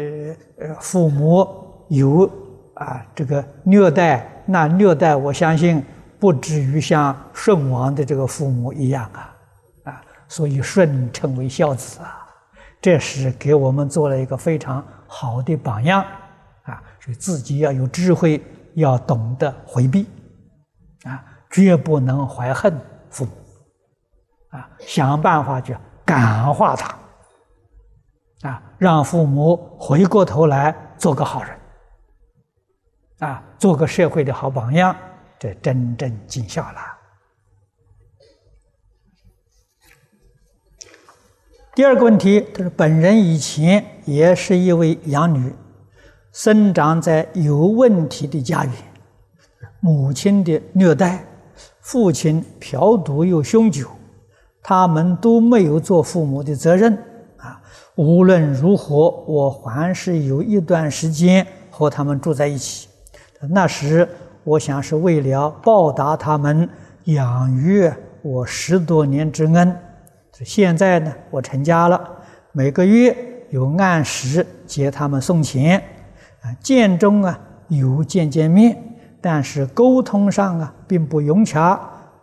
[0.58, 1.46] 呃父母
[1.90, 2.28] 有
[2.74, 5.80] 啊这个虐待，那虐待我相信
[6.22, 9.34] 不至于像舜王的这个父母一样啊
[9.82, 12.24] 啊，所以舜称为孝子啊。
[12.80, 16.00] 这是给我们做了一个非常好的榜样，
[16.62, 18.40] 啊，所以自己要有智慧，
[18.74, 20.06] 要懂得回避，
[21.02, 22.72] 啊，绝不能怀恨
[23.10, 23.32] 父母，
[24.50, 31.58] 啊，想办法去感化他，啊，让父母回过头来做个好人，
[33.18, 34.94] 啊，做个社会的好榜样，
[35.42, 36.78] 这真正尽孝了。
[41.74, 45.52] 第二个问题，他说：“本人以前也是一位养女，
[46.30, 48.72] 生长在有问题的家园，
[49.80, 51.26] 母亲的虐待，
[51.80, 53.88] 父亲嫖赌又酗酒，
[54.62, 56.96] 他们都没有做父母的责任
[57.36, 57.60] 啊。
[57.96, 62.88] 无论如何，我还是有一段时间和他们住在一起。
[63.50, 64.08] 那时，
[64.44, 66.68] 我想是为了报答他们
[67.04, 67.90] 养育
[68.22, 69.76] 我十多年之恩。”
[70.44, 72.00] 现在呢，我成家了，
[72.52, 73.16] 每个月
[73.50, 75.78] 有按时接他们送钱，
[76.40, 78.76] 啊，见中啊有见见面，
[79.20, 81.78] 但是沟通上啊并不融洽。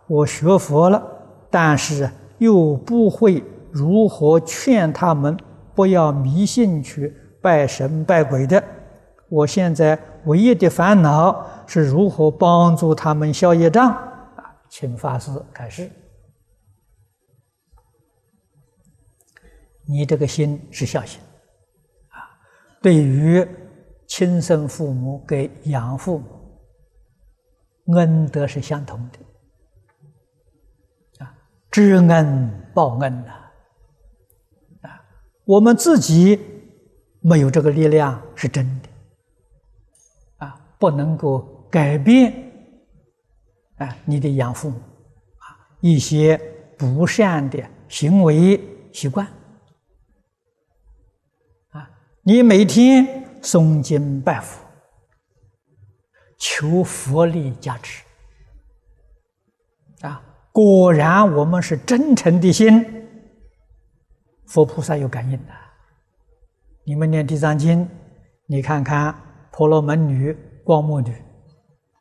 [0.06, 1.02] 我学佛了，
[1.50, 5.34] 但是又不会如何劝他们
[5.74, 8.62] 不要迷信去拜神拜鬼的。
[9.28, 13.92] 我现在唯一的烦恼是如何帮助他们消业障？
[13.92, 15.88] 啊，请法师开始。
[19.86, 21.20] 你这个心是孝心，
[22.08, 22.26] 啊，
[22.82, 23.46] 对于
[24.08, 26.60] 亲生父母跟养父母，
[27.94, 29.18] 恩德是相同的，
[31.24, 31.32] 啊，
[31.70, 33.32] 知恩报恩呐，
[34.82, 35.00] 啊，
[35.44, 36.36] 我们自己
[37.20, 38.88] 没有这个力量是真的，
[40.38, 42.32] 啊，不能够改变，
[43.76, 45.44] 啊，你的养父母，啊，
[45.80, 46.36] 一些
[46.76, 48.60] 不善的行为
[48.92, 49.26] 习惯。
[52.22, 54.62] 你每天诵经拜佛，
[56.38, 58.04] 求佛力加持
[60.02, 60.22] 啊！
[60.52, 62.84] 果然，我们是真诚的心，
[64.46, 65.52] 佛菩萨有感应的。
[66.84, 67.88] 你们念地藏经，
[68.46, 69.14] 你看看
[69.50, 71.14] 婆罗门女、光目女，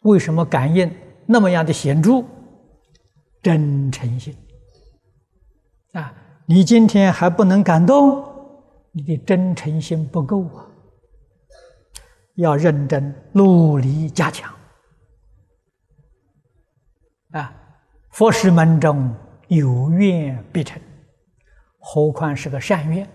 [0.01, 0.93] 为什么感应
[1.25, 2.23] 那么样的显著？
[3.41, 4.35] 真诚心
[5.93, 6.13] 啊！
[6.45, 8.25] 你今天还不能感动？
[8.91, 10.67] 你的真诚心不够啊，
[12.35, 14.53] 要认真努力加强
[17.31, 17.53] 啊！
[18.09, 19.13] 佛事门中
[19.47, 20.81] 有愿必成，
[21.77, 23.07] 何况是个善愿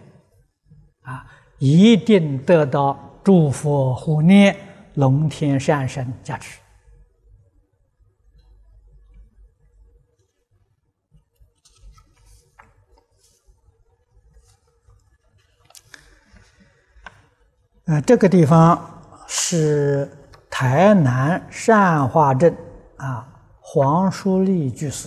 [1.02, 1.26] 啊！
[1.58, 4.56] 一定得到诸佛护念、
[4.94, 6.60] 龙天善神加持。
[17.86, 18.80] 呃，这个地方
[19.26, 20.10] 是
[20.48, 22.56] 台南善化镇
[22.96, 23.28] 啊，
[23.60, 25.06] 黄淑丽居士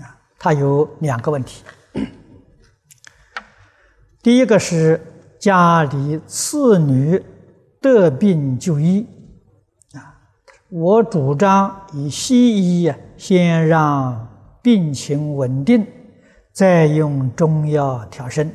[0.00, 1.62] 啊，他有两个问题。
[4.20, 5.00] 第一个是
[5.38, 7.22] 家里次女
[7.80, 9.06] 得病就医
[9.94, 10.18] 啊，
[10.70, 14.28] 我主张以西医啊，先让
[14.60, 15.86] 病情稳定，
[16.52, 18.52] 再用中药调身。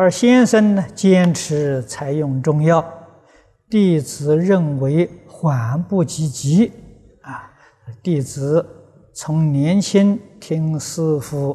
[0.00, 2.82] 而先生呢，坚持采用中药，
[3.68, 6.72] 弟子认为缓不积极
[7.20, 7.52] 啊。
[8.02, 8.66] 弟子
[9.12, 11.54] 从年轻听师傅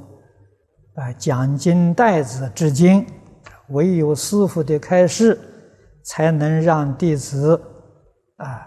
[0.93, 3.03] 啊讲经带子至今，
[3.69, 5.39] 唯有师傅的开示，
[6.03, 7.59] 才能让弟子
[8.35, 8.61] 啊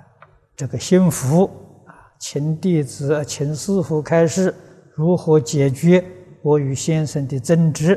[0.56, 1.48] 这个心服
[1.86, 1.94] 啊。
[2.18, 4.52] 请弟子，请师傅开示
[4.96, 6.04] 如何解决
[6.42, 7.96] 我与先生的争执。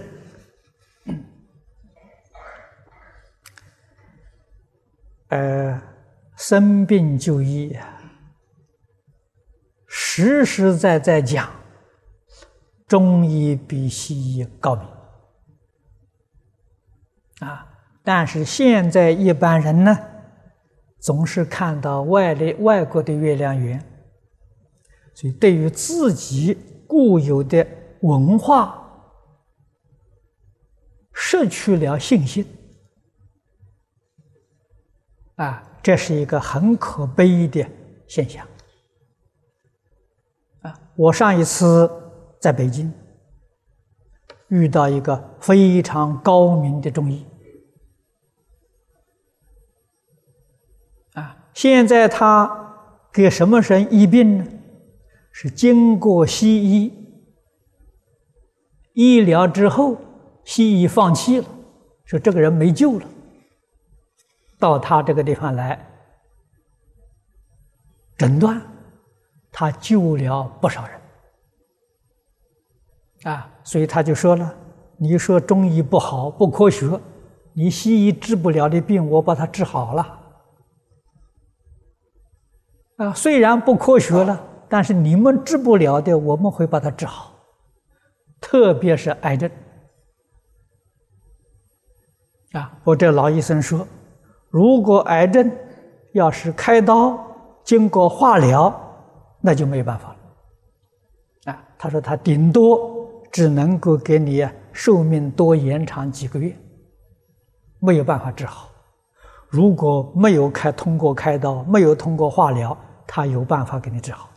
[5.32, 5.82] 呃，
[6.36, 7.74] 生病就医，
[9.88, 11.50] 实实在在讲，
[12.86, 14.86] 中医比西医高明
[17.48, 17.66] 啊。
[18.04, 19.98] 但是现在一般人呢，
[21.00, 23.82] 总是看到外来外国的月亮圆，
[25.14, 27.66] 所以对于自己固有的
[28.02, 28.86] 文化
[31.14, 32.46] 失去了信心。
[35.42, 37.66] 啊，这是一个很可悲的
[38.08, 38.46] 现象。
[40.62, 41.90] 啊，我上一次
[42.40, 42.94] 在北京
[44.50, 47.26] 遇到一个非常高明的中医，
[51.14, 52.76] 啊，现在他
[53.12, 54.46] 给什么人医病呢？
[55.32, 56.94] 是经过西医
[58.94, 59.98] 医疗之后，
[60.46, 61.48] 西医放弃了，
[62.06, 63.08] 说这个人没救了。
[64.62, 65.78] 到他这个地方来
[68.16, 68.62] 诊断，
[69.52, 71.02] 他救了不少人
[73.24, 74.56] 啊，所以他就说了
[74.98, 77.00] ：“你说中医不好不科学，
[77.54, 80.20] 你西医治不了的病，我把它治好了
[82.98, 83.14] 啊。
[83.16, 84.40] 虽然不科学了，
[84.70, 87.34] 但是你们治不了的，我们会把它治好，
[88.40, 89.50] 特别是癌症
[92.52, 93.88] 啊。”我这老医生说。
[94.52, 95.50] 如果癌症
[96.12, 97.18] 要是开刀
[97.64, 98.72] 经过化疗，
[99.40, 101.54] 那就没办法了。
[101.54, 106.54] 啊，他说他顶多只能够给你寿命多延长几个月，
[107.80, 108.68] 没有办法治好。
[109.48, 112.78] 如果没有开通过开刀，没有通过化疗，
[113.08, 114.30] 他有办法给你治好。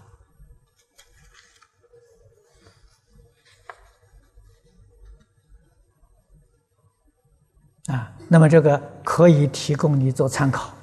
[8.35, 10.75] 那么这个可以提供你做参考，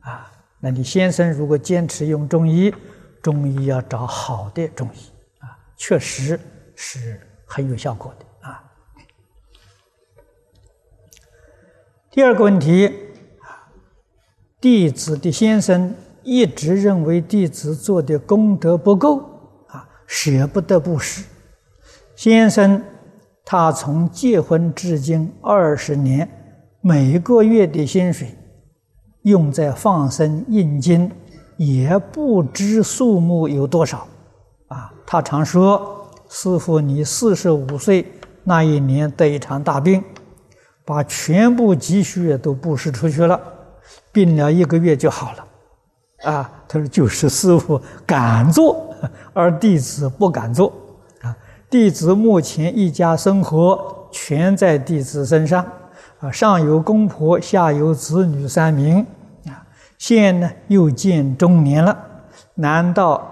[0.00, 0.30] 啊，
[0.60, 2.70] 那你先生如果坚持用中医，
[3.22, 4.98] 中医要找好的中医，
[5.38, 6.38] 啊，确实
[6.76, 8.62] 是很有效果的啊。
[12.10, 12.86] 第二个问题，
[13.40, 13.72] 啊，
[14.60, 19.16] 弟子的先生一直认为弟子做的功德不够，
[19.68, 21.24] 啊，舍不得布施，
[22.14, 22.84] 先生。
[23.44, 26.41] 他从结婚至今二十年，
[26.84, 28.36] 每个月的薪水
[29.22, 31.08] 用在放生印经，
[31.56, 34.04] 也不知数目有多少。
[34.66, 38.04] 啊，他常说：“师傅，你四十五岁
[38.42, 40.02] 那一年得一场大病，
[40.84, 43.40] 把全部积蓄都布施出去了，
[44.10, 45.46] 病了一个月就好了。”
[46.28, 48.92] 啊，他说：“就是师傅敢做，
[49.32, 50.72] 而弟子不敢做。”
[51.22, 51.36] 啊
[51.70, 55.64] 弟子目前一家生活全在弟子身上，
[56.22, 59.04] 啊，上有公婆，下有子女三名，
[59.46, 59.66] 啊，
[59.98, 61.98] 现呢又见中年了，
[62.54, 63.28] 难道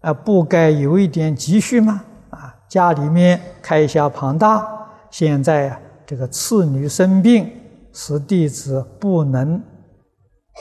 [0.00, 2.02] 啊不该有一点积蓄吗？
[2.30, 4.66] 啊，家里面开销庞大，
[5.10, 7.46] 现在啊这个次女生病，
[7.92, 9.62] 使弟子不能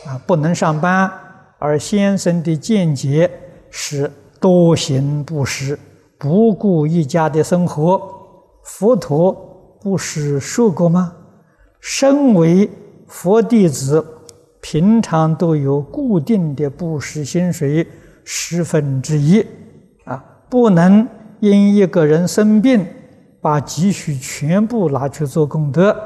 [0.05, 1.09] 啊不能上班，
[1.59, 3.31] 而先生的见解
[3.71, 5.79] 是多行不施。
[6.19, 8.01] 不顾一家的生活，
[8.63, 9.31] 佛陀
[9.79, 11.13] 不是说过吗？
[11.89, 12.69] 身为
[13.07, 14.05] 佛弟子，
[14.61, 17.87] 平常都有固定的布施薪水
[18.25, 19.39] 十分之一，
[20.03, 21.07] 啊，不能
[21.39, 22.85] 因一个人生病，
[23.39, 25.97] 把积蓄全部拿去做功德，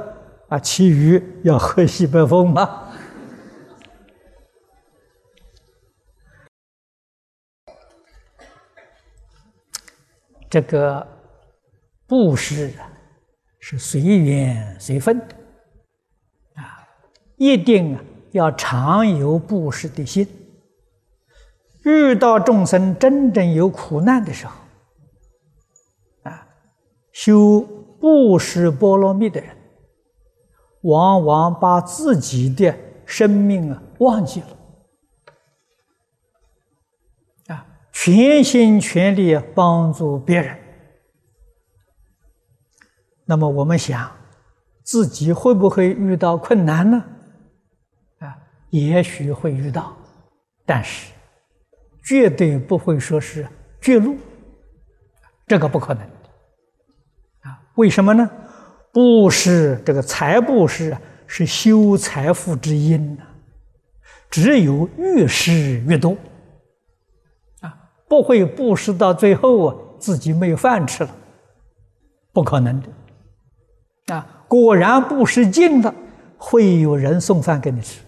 [0.50, 2.88] 啊，其余要喝西北风吗？
[10.48, 11.06] 这个
[12.06, 12.86] 布施啊，
[13.60, 15.20] 是随缘随分，
[17.42, 20.28] 一定啊要常有布施的心。
[21.84, 24.54] 遇到众生真正有苦难的时候，
[26.22, 26.48] 啊，
[27.12, 27.62] 修
[28.00, 29.58] 布施波罗蜜的人，
[30.82, 32.78] 往往把自己的
[33.08, 34.48] 生命啊忘记了。
[37.48, 40.60] 啊全心全力帮助别人，
[43.26, 44.12] 那么我们想，
[44.84, 47.04] 自己会不会遇到困难呢？
[48.72, 49.96] 也许会遇到，
[50.66, 51.14] 但是
[52.04, 53.48] 绝对不会说是
[53.80, 54.18] 绝路，
[55.46, 56.04] 这个不可能
[57.42, 58.30] 啊，为什么呢？
[58.92, 60.98] 布施这个财布施，
[61.28, 63.18] 是修财富之因，
[64.30, 66.18] 只有越施越多。
[67.62, 67.78] 啊
[68.10, 71.16] 不会布施到最后啊，自己没有饭吃了，
[72.34, 74.14] 不可能的。
[74.14, 75.96] 啊，果然布施尽了，
[76.38, 78.02] 会有人送饭给你吃。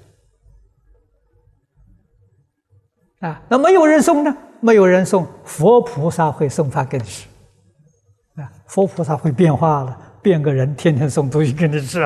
[3.28, 4.38] 啊，那没有人送呢？
[4.60, 7.28] 没有人送，佛菩萨会送饭给你吃。
[8.36, 12.02] 啊，佛菩萨会变化了，变个人，天天送东西给你吃。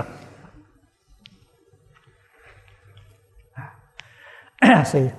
[4.60, 5.12] 啊， 所以，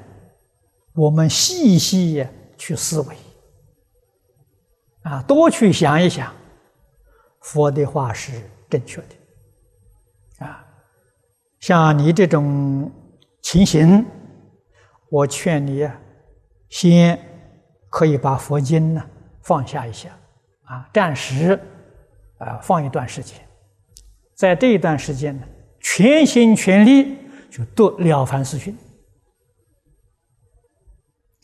[0.94, 2.26] 我们细细。
[2.60, 3.16] 去思维，
[5.02, 6.34] 啊，多去想一想，
[7.40, 8.32] 佛的话是
[8.68, 10.66] 正确的，啊，
[11.60, 12.90] 像你这种
[13.40, 14.04] 情形，
[15.10, 16.00] 我劝你啊，
[16.68, 17.18] 先
[17.88, 19.02] 可以把佛经呢
[19.42, 20.10] 放下一下，
[20.64, 21.58] 啊，暂时
[22.38, 23.40] 啊放一段时间，
[24.34, 25.46] 在这一段时间呢，
[25.80, 27.16] 全心全力
[27.50, 28.76] 就读《了凡四训》。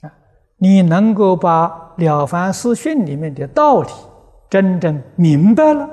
[0.07, 0.13] 啊
[0.57, 1.69] 你能够把
[2.01, 3.91] 《了凡四训》里面的道理
[4.49, 5.89] 真正明白了，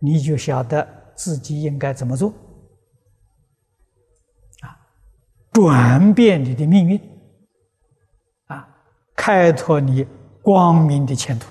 [0.00, 2.32] 你就晓得自己应该怎么做，
[4.62, 4.74] 啊，
[5.52, 7.00] 转变你的命运，
[8.46, 8.66] 啊，
[9.14, 10.06] 开拓你
[10.40, 11.46] 光明的前途。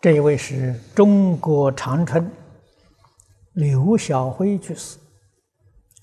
[0.00, 2.30] 这一位是中国长春
[3.52, 4.96] 刘晓辉居士，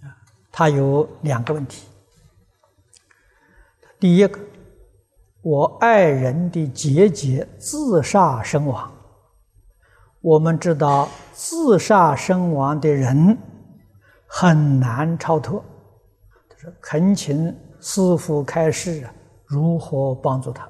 [0.03, 0.13] 啊，
[0.51, 1.87] 他有两个问题。
[3.99, 4.39] 第一个，
[5.41, 8.91] 我爱人的姐姐自杀身亡。
[10.21, 13.37] 我们知道，自杀身亡的人
[14.37, 15.63] 很难超脱。
[16.49, 19.09] 他说：“恳请师父开示，
[19.45, 20.69] 如何帮助他？”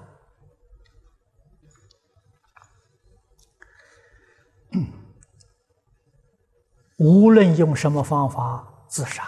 [6.98, 9.24] 无论用什么方法自杀，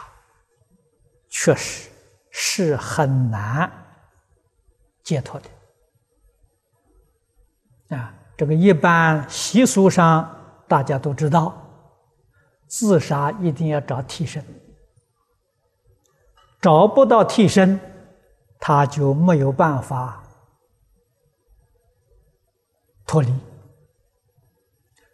[1.29, 1.89] 确实
[2.29, 3.71] 是很难。
[5.03, 5.49] 解脱的
[7.97, 10.29] 啊，这个一般习俗上
[10.67, 11.66] 大家都知道，
[12.67, 14.43] 自杀一定要找替身，
[16.61, 17.79] 找不到替身，
[18.59, 20.23] 他就没有办法
[23.05, 23.33] 脱离，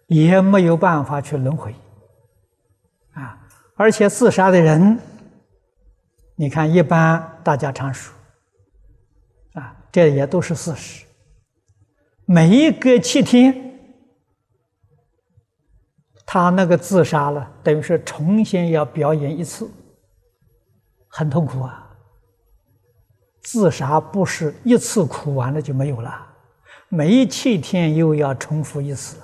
[0.08, 1.76] 也没有办法去轮回
[3.14, 3.40] 啊。
[3.76, 5.00] 而且自杀的人，
[6.36, 8.14] 你看，一般大家常说。
[9.54, 11.06] 啊这也都是事实。
[12.26, 13.73] 每一个七天，
[16.26, 19.70] 他那个自杀了，等于是重新要表演一次，
[21.08, 21.80] 很痛苦啊。
[23.42, 26.28] 自杀不是一次苦完了就没有了，
[26.88, 29.18] 每七天又要重复一次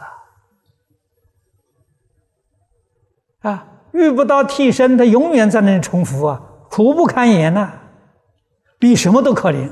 [3.41, 3.49] 啊！
[3.49, 7.71] 啊，遇不到替身，他永远在那里重复啊，苦不堪言呐，
[8.77, 9.71] 比什么都可怜。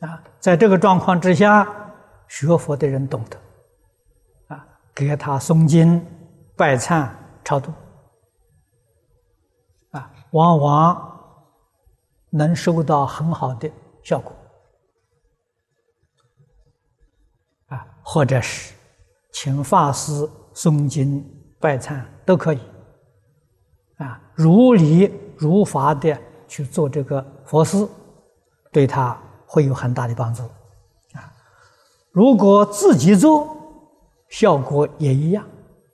[0.00, 1.87] 啊，在这个状况之下，
[2.28, 6.04] 学佛的人懂得，啊，给他诵经、
[6.56, 7.10] 拜忏、
[7.44, 7.72] 超度，
[9.90, 11.20] 啊，往往
[12.30, 13.70] 能收到很好的
[14.02, 14.36] 效果，
[17.68, 18.74] 啊，或者是
[19.32, 21.24] 请法师诵经、
[21.58, 22.60] 拜忏都可以，
[23.96, 26.16] 啊，如理如法的
[26.46, 27.88] 去做这个佛事，
[28.70, 29.18] 对他。
[29.50, 30.42] 会有很大的帮助，
[32.18, 33.56] 如果自己做，
[34.28, 35.46] 效果也一样，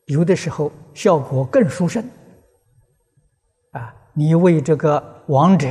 [0.07, 2.03] 有的时候效果更殊胜，
[3.73, 3.95] 啊！
[4.15, 5.69] 你为这个亡者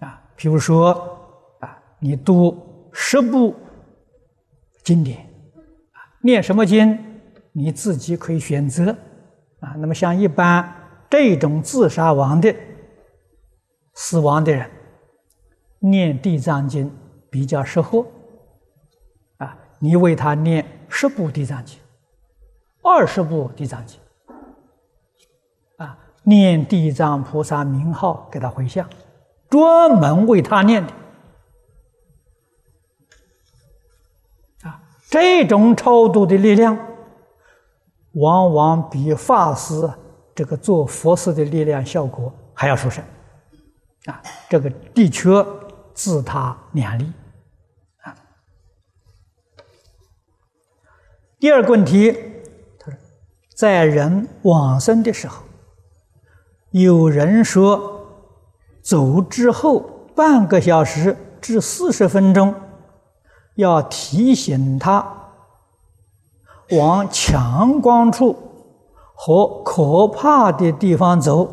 [0.00, 0.90] 啊，比如说
[1.60, 3.54] 啊，你读十部
[4.82, 5.18] 经典
[5.92, 6.98] 啊，念什么经，
[7.52, 8.90] 你自己可以选择
[9.60, 9.76] 啊。
[9.78, 10.68] 那么像一般
[11.08, 12.52] 这种自杀亡的
[13.94, 14.68] 死亡的人，
[15.78, 16.90] 念地藏经
[17.30, 18.04] 比较适合。
[19.78, 21.78] 你为他念十部地藏经，
[22.82, 23.98] 二十部地藏经。
[25.76, 28.88] 啊念地藏菩萨名号给他回向，
[29.48, 30.92] 专门为他念的
[34.62, 34.82] 啊！
[35.08, 36.76] 这种超度的力量，
[38.14, 39.88] 往往比法师
[40.34, 43.04] 这个做佛事的力量效果还要殊胜
[44.06, 44.20] 啊！
[44.48, 45.30] 这个的确
[45.94, 47.12] 自他两利
[51.46, 52.10] 第二个问题，
[52.76, 52.98] 他说，
[53.54, 55.44] 在人往生的时候。
[56.72, 58.00] 有人说，
[58.82, 59.78] 走之后
[60.16, 62.52] 半个小时至四十分钟，
[63.54, 65.06] 要提醒他
[66.72, 68.36] 往强光处
[69.14, 71.48] 和可怕的地方走，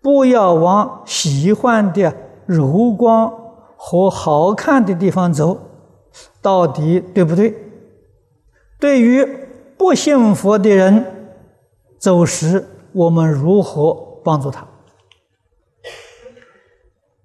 [0.00, 2.14] 不要往喜欢的
[2.46, 3.34] 柔光
[3.76, 5.58] 和好看的地方走。
[6.40, 7.71] 到底对不对？
[8.82, 9.24] 对于
[9.78, 11.38] 不信佛的人
[12.00, 14.10] 走时，我们如何？
[14.24, 14.64] 帮助他，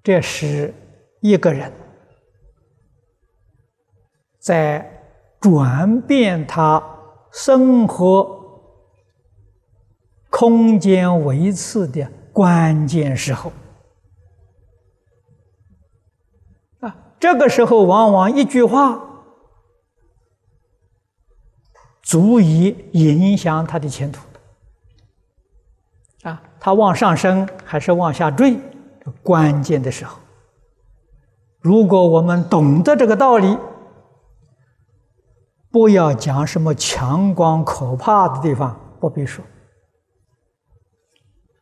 [0.03, 0.73] 这是
[1.19, 1.71] 一个人
[4.39, 5.03] 在
[5.39, 6.83] 转变他
[7.31, 8.71] 生活
[10.31, 13.51] 空间维次的关键时候
[16.79, 16.95] 啊！
[17.19, 19.06] 这个时候，往往一句话
[22.07, 24.21] 足以影响他的前途。
[26.23, 28.57] 啊，他往上升还是往下坠？
[29.23, 30.17] 关键的时候，
[31.59, 33.57] 如果我们懂得这个道理，
[35.71, 39.43] 不要讲什么强光可怕的地方，不必说。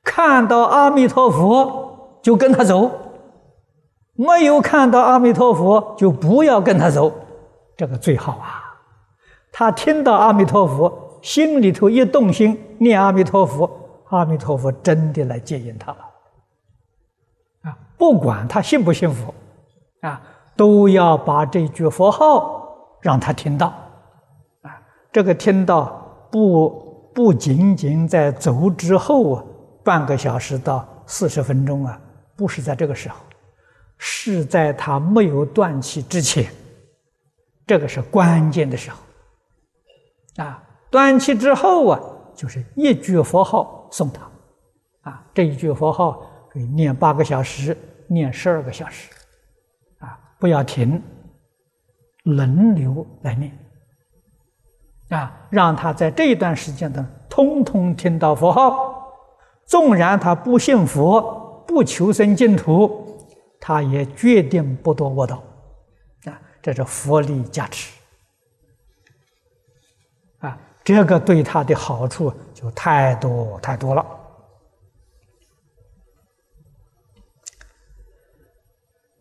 [0.04, 2.92] 看到阿弥陀佛就跟他走，
[4.14, 7.12] 没有看到阿弥陀佛就不要跟他走，
[7.76, 8.62] 这个最好啊。
[9.58, 13.72] 他听到阿弥陀佛，心里头一动心念阿弥陀佛。
[14.10, 16.00] 阿弥陀佛真的来接引他了，
[17.62, 19.34] 啊，不管他信不信佛，
[20.02, 20.22] 啊，
[20.58, 23.68] 都要把这句佛号让他听到，
[24.62, 24.78] 啊，
[25.14, 29.44] 这个听到不不仅仅在走之后啊，
[29.86, 31.98] 半个小时到四十分钟啊，
[32.36, 33.16] 不是在这个时候，
[33.98, 36.46] 是在他没有断气之前，
[37.66, 38.98] 这个是关键的时候，
[40.38, 42.00] 啊，断气之后啊，
[42.36, 43.74] 就是一句佛号。
[43.92, 44.30] 送他，
[45.10, 47.78] 啊，这一句佛号可以念八个小时，
[48.08, 49.10] 念十二个小时，
[50.00, 51.02] 啊，不要停，
[52.24, 53.58] 轮流来念，
[55.10, 59.14] 啊，让他在这一段时间呢，通通听到佛号，
[59.66, 63.18] 纵然他不信佛，不求生净土，
[63.62, 65.42] 他也决定不堕恶道，
[66.26, 67.94] 啊，这是佛力加持。
[70.86, 74.06] 这个对他的好处就太多太多了。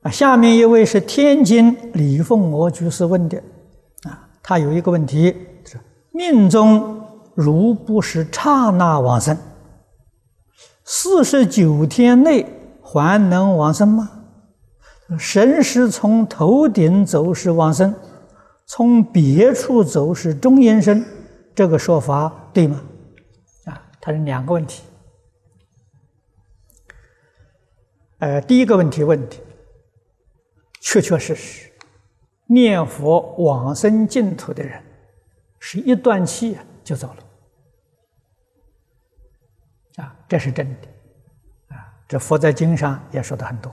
[0.03, 3.43] 啊，下面一位是天津李凤娥居士问的，
[4.03, 5.35] 啊，他有一个问题
[5.65, 7.03] 是：命中
[7.35, 9.35] 如不是刹那往生，
[10.85, 12.47] 四十九天内
[12.83, 14.11] 还能往生吗？
[15.19, 17.95] 神识从头顶走是往生，
[18.67, 21.03] 从别处走是中阴身。
[21.55, 22.83] 这个说法对吗？
[23.67, 24.83] 啊，它是两个问题。
[28.19, 29.39] 呃，第一个问题问的
[30.81, 31.71] 确确实实，
[32.47, 34.83] 念佛往生净土的人，
[35.59, 37.17] 是一断气就走了，
[40.05, 40.89] 啊，这是真的，
[41.75, 43.73] 啊，这佛在经上也说的很多，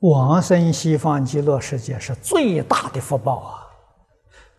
[0.00, 3.65] 往生西方极乐世界是最大的福报啊。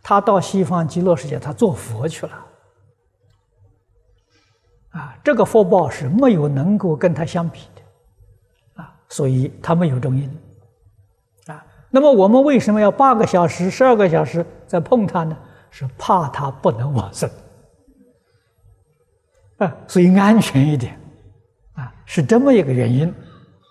[0.10, 2.46] 他到西方极乐世界，他做佛去了，
[4.92, 10.32] 啊，这个福报是没有能够跟他相比的，啊，所以他没有中阴，
[11.48, 15.38] 啊，那么我们为什么要八个小时、十二个小时再碰他呢？
[15.72, 17.30] 是怕他不能往生，
[19.58, 20.98] 啊，所以安全一点，
[21.74, 23.14] 啊，是这么一个原因，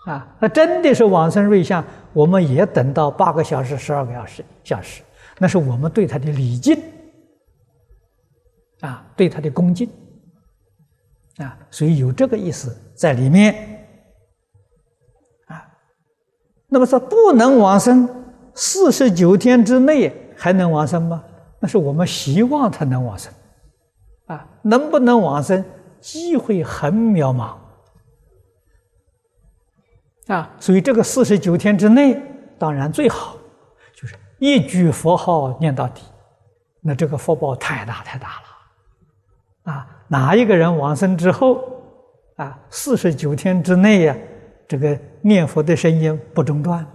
[0.04, 1.82] 啊，那真的是往生瑞相，
[2.12, 5.02] 我们也等到八个小时、十二个小时小时。
[5.38, 6.80] 那是我们对他的礼敬，
[8.80, 9.88] 啊，对他的恭敬，
[11.36, 13.86] 啊，所以有这个意思在里面
[15.46, 15.68] 啊。
[16.68, 18.08] 那么说不能往生，
[18.54, 21.22] 四十九天之内还能往生吗？
[21.60, 23.32] 那是我们希望他能往生
[24.26, 25.64] 啊，能不能往生，
[26.00, 27.56] 机会很渺茫
[30.26, 30.54] 啊。
[30.60, 32.20] 所以这个四十九天之内，
[32.58, 33.35] 当然最好
[34.38, 36.02] 一句佛号念到底，
[36.80, 40.04] 那这个福报太大太大了啊。
[40.08, 41.60] 哪一个人往生之后
[42.36, 44.16] 啊，四十九天之内呀，
[44.68, 46.86] 这个念佛的声音不中断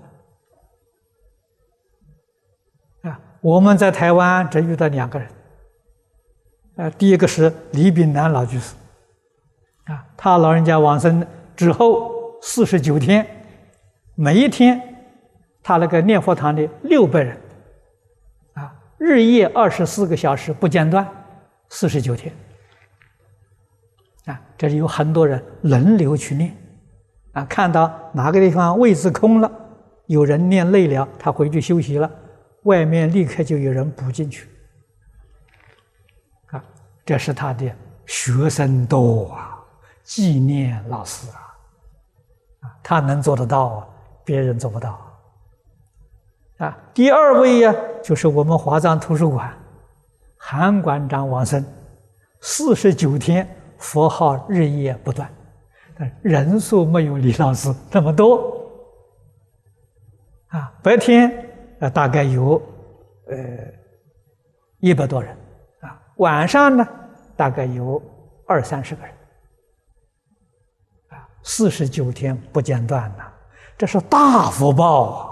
[3.01, 3.19] 啊？
[3.41, 5.27] 我们在台湾只遇到两个人，
[6.75, 8.75] 啊，第一个是李炳南老居士，
[9.85, 11.25] 啊，他老人家往生
[11.55, 13.25] 之后四十九天，
[14.15, 14.90] 每一天
[15.63, 17.37] 他那个念佛堂的六百人，
[18.53, 21.07] 啊，日夜二十四个小时不间断，
[21.69, 22.33] 四十九天。
[24.25, 26.55] 啊，这里有很多人轮流去念，
[27.33, 29.51] 啊，看到哪个地方位置空了，
[30.05, 32.09] 有人念累了，他回去休息了，
[32.63, 34.47] 外面立刻就有人补进去，
[36.51, 36.63] 啊，
[37.03, 37.71] 这是他的
[38.05, 39.59] 学生多啊，
[40.03, 43.87] 纪念老师啊，他能做得到啊，
[44.23, 45.10] 别人做不到，
[46.61, 49.51] 啊第二位呀，就是我们华藏图书馆
[50.37, 51.65] 韩馆长王生，
[52.39, 53.47] 四十九天。
[53.81, 55.27] 佛号日夜不断，
[55.97, 58.63] 但人数没有李老师那么多
[60.49, 60.71] 啊。
[60.83, 61.49] 白天
[61.79, 62.61] 呃大概有
[63.25, 63.35] 呃
[64.81, 65.35] 一百多人
[65.79, 66.87] 啊，晚上呢
[67.35, 67.99] 大概有
[68.45, 69.11] 二三十个人
[71.09, 73.23] 啊，四十九天不间断呐，
[73.79, 75.30] 这是大福报啊！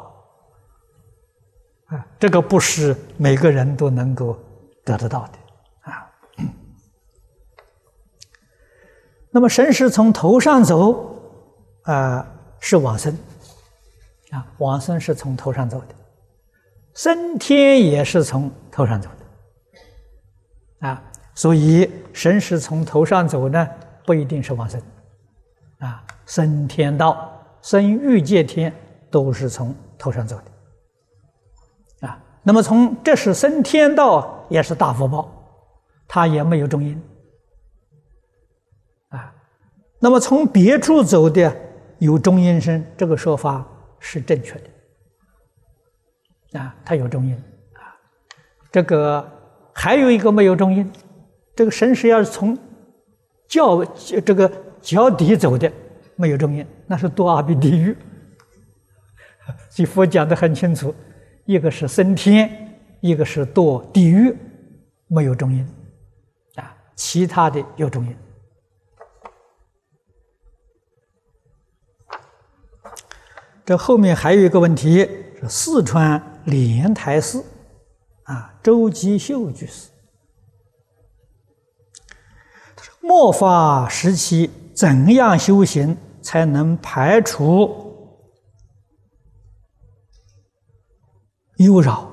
[1.89, 4.37] 啊，这个不是每个人都能够
[4.83, 5.33] 得得到的
[5.81, 6.09] 啊。
[9.31, 11.19] 那么神识从头上走，
[11.83, 12.25] 啊，
[12.59, 13.15] 是往生，
[14.31, 15.95] 啊，往生是从头上走的，
[16.93, 19.09] 升天也是从头上走
[20.81, 23.67] 的，啊，所以神识从头上走呢，
[24.05, 24.81] 不一定是往生，
[25.79, 27.31] 啊，升天道、
[27.61, 28.73] 升欲界天
[29.09, 30.43] 都是从头上走的，
[32.49, 35.31] 那么从这是升天道也是大福报，
[36.07, 36.99] 它也没有中阴。
[39.99, 41.55] 那么从别处走的
[41.99, 43.63] 有中阴身，这个说法
[43.99, 44.55] 是正确
[46.51, 47.35] 的啊，它有中阴
[47.75, 47.93] 啊。
[48.71, 49.23] 这个
[49.71, 50.91] 还有一个没有中阴，
[51.55, 52.57] 这个神识要是从
[53.47, 53.85] 脚
[54.25, 55.71] 这个脚底走的，
[56.15, 57.95] 没有中阴，那是堕阿鼻地狱。
[59.69, 60.95] 所以佛讲的很清楚，
[61.49, 64.37] 一个是升天，一个是堕地狱，
[65.07, 65.67] 没有中阴
[66.57, 68.15] 啊，其他的有中阴。
[73.65, 74.99] 这后面还有一个问题，
[75.41, 77.43] 是四川莲台寺
[78.25, 79.89] 啊，周吉秀居士，
[82.75, 87.88] 他说末法时期怎样修行才能排除
[91.59, 92.11] 忧扰？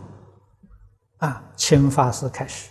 [1.18, 2.70] 啊，请法师开始。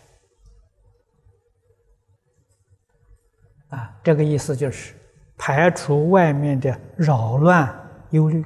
[3.70, 4.96] 啊，这个意思就是
[5.36, 8.46] 排除外面的扰乱忧虑。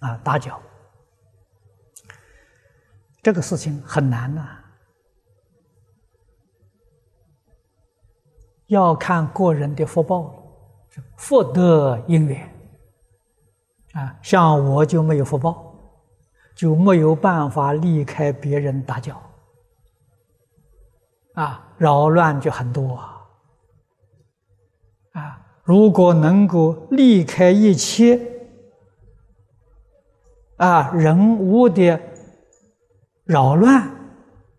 [0.00, 0.62] 啊，打搅，
[3.20, 4.46] 这个事情很难呐，
[8.68, 10.40] 要看个人的福报，
[11.16, 12.48] 福德因缘。
[13.94, 15.67] 啊，像我就没有福报，
[16.58, 19.22] 就没有办法离开别人打搅，
[21.34, 23.22] 啊，扰乱就很多啊。
[25.12, 28.20] 啊，如果能够离开一切。
[30.56, 32.00] 啊，人物的
[33.22, 33.88] 扰乱，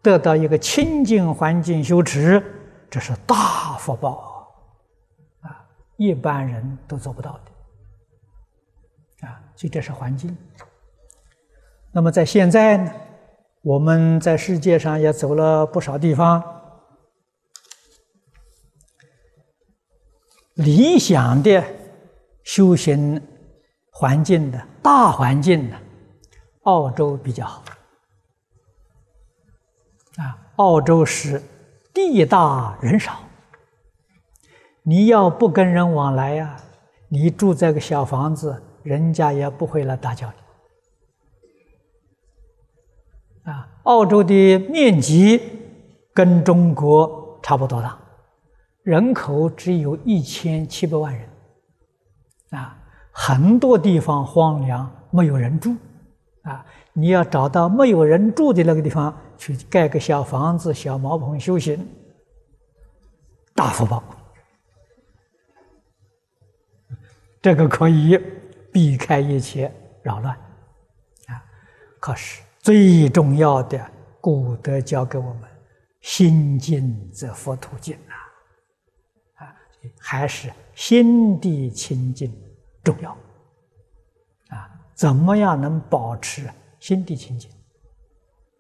[0.02, 2.42] 得到一个清净环境修持，
[2.90, 4.48] 这是大福报
[5.42, 5.68] 啊！
[5.98, 10.38] 一般人都做不到的啊，所以这是环境。
[12.00, 12.90] 那么在现在呢，
[13.62, 16.42] 我们在世界上也走了不少地方，
[20.54, 21.62] 理想的
[22.46, 23.22] 修行
[23.92, 25.76] 环境的大环境呢？
[26.62, 27.62] 澳洲比较好。
[30.16, 31.44] 啊，澳洲是
[31.94, 33.20] 地大人少，
[34.84, 36.56] 你要不跟人往来呀，
[37.10, 40.49] 你住这个小房子，人家也不会来打搅你。
[43.90, 45.42] 澳洲的面积
[46.14, 47.98] 跟中国差不多大，
[48.84, 51.28] 人口只有一千七百万人，
[52.52, 52.78] 啊，
[53.12, 55.76] 很多地方荒凉，没有人住，
[56.44, 56.64] 啊，
[56.94, 61.84] 你要找到没有人住的那个地方去盖个小房子、小茅棚修行，
[63.56, 64.04] 大福报。
[67.42, 68.20] 这个可以
[68.72, 69.74] 避开一切
[70.04, 70.36] 扰乱，
[71.26, 71.42] 啊，
[72.00, 73.84] 可是最重要的
[74.22, 75.42] 古德教给我们：
[76.02, 79.50] 心静则佛土静呐，啊，
[79.98, 82.32] 还是心地清净
[82.84, 83.10] 重要，
[84.50, 86.48] 啊，怎么样能保持
[86.80, 87.50] 心地清净？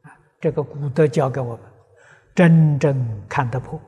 [0.01, 0.09] 啊，
[0.41, 1.59] 这个古德教给我们：
[2.33, 3.79] 真正看得破，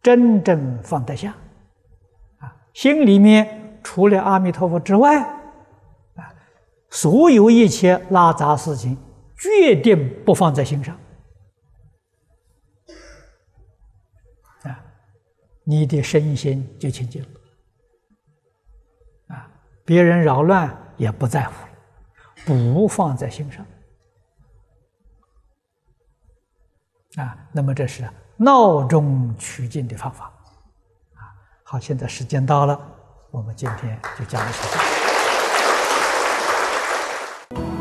[0.00, 1.34] 真正放得下，
[2.38, 3.80] 啊，心里面。
[3.82, 5.20] 除了阿弥陀佛之外，
[6.14, 6.32] 啊，
[6.90, 8.96] 所有一切拉杂事情，
[9.38, 10.98] 决定不放在心上。
[14.62, 14.84] 啊，
[15.64, 17.28] 你的身心就清净了。
[19.28, 19.50] 啊，
[19.84, 21.70] 别人扰乱也不在乎了，
[22.46, 23.64] 不放在心上。
[27.16, 30.26] 啊，那么这是闹中取静的方法。
[31.14, 31.32] 啊，
[31.62, 32.96] 好，现在时间到了。
[33.30, 34.62] 我们今天就讲到这
[37.60, 37.77] 里。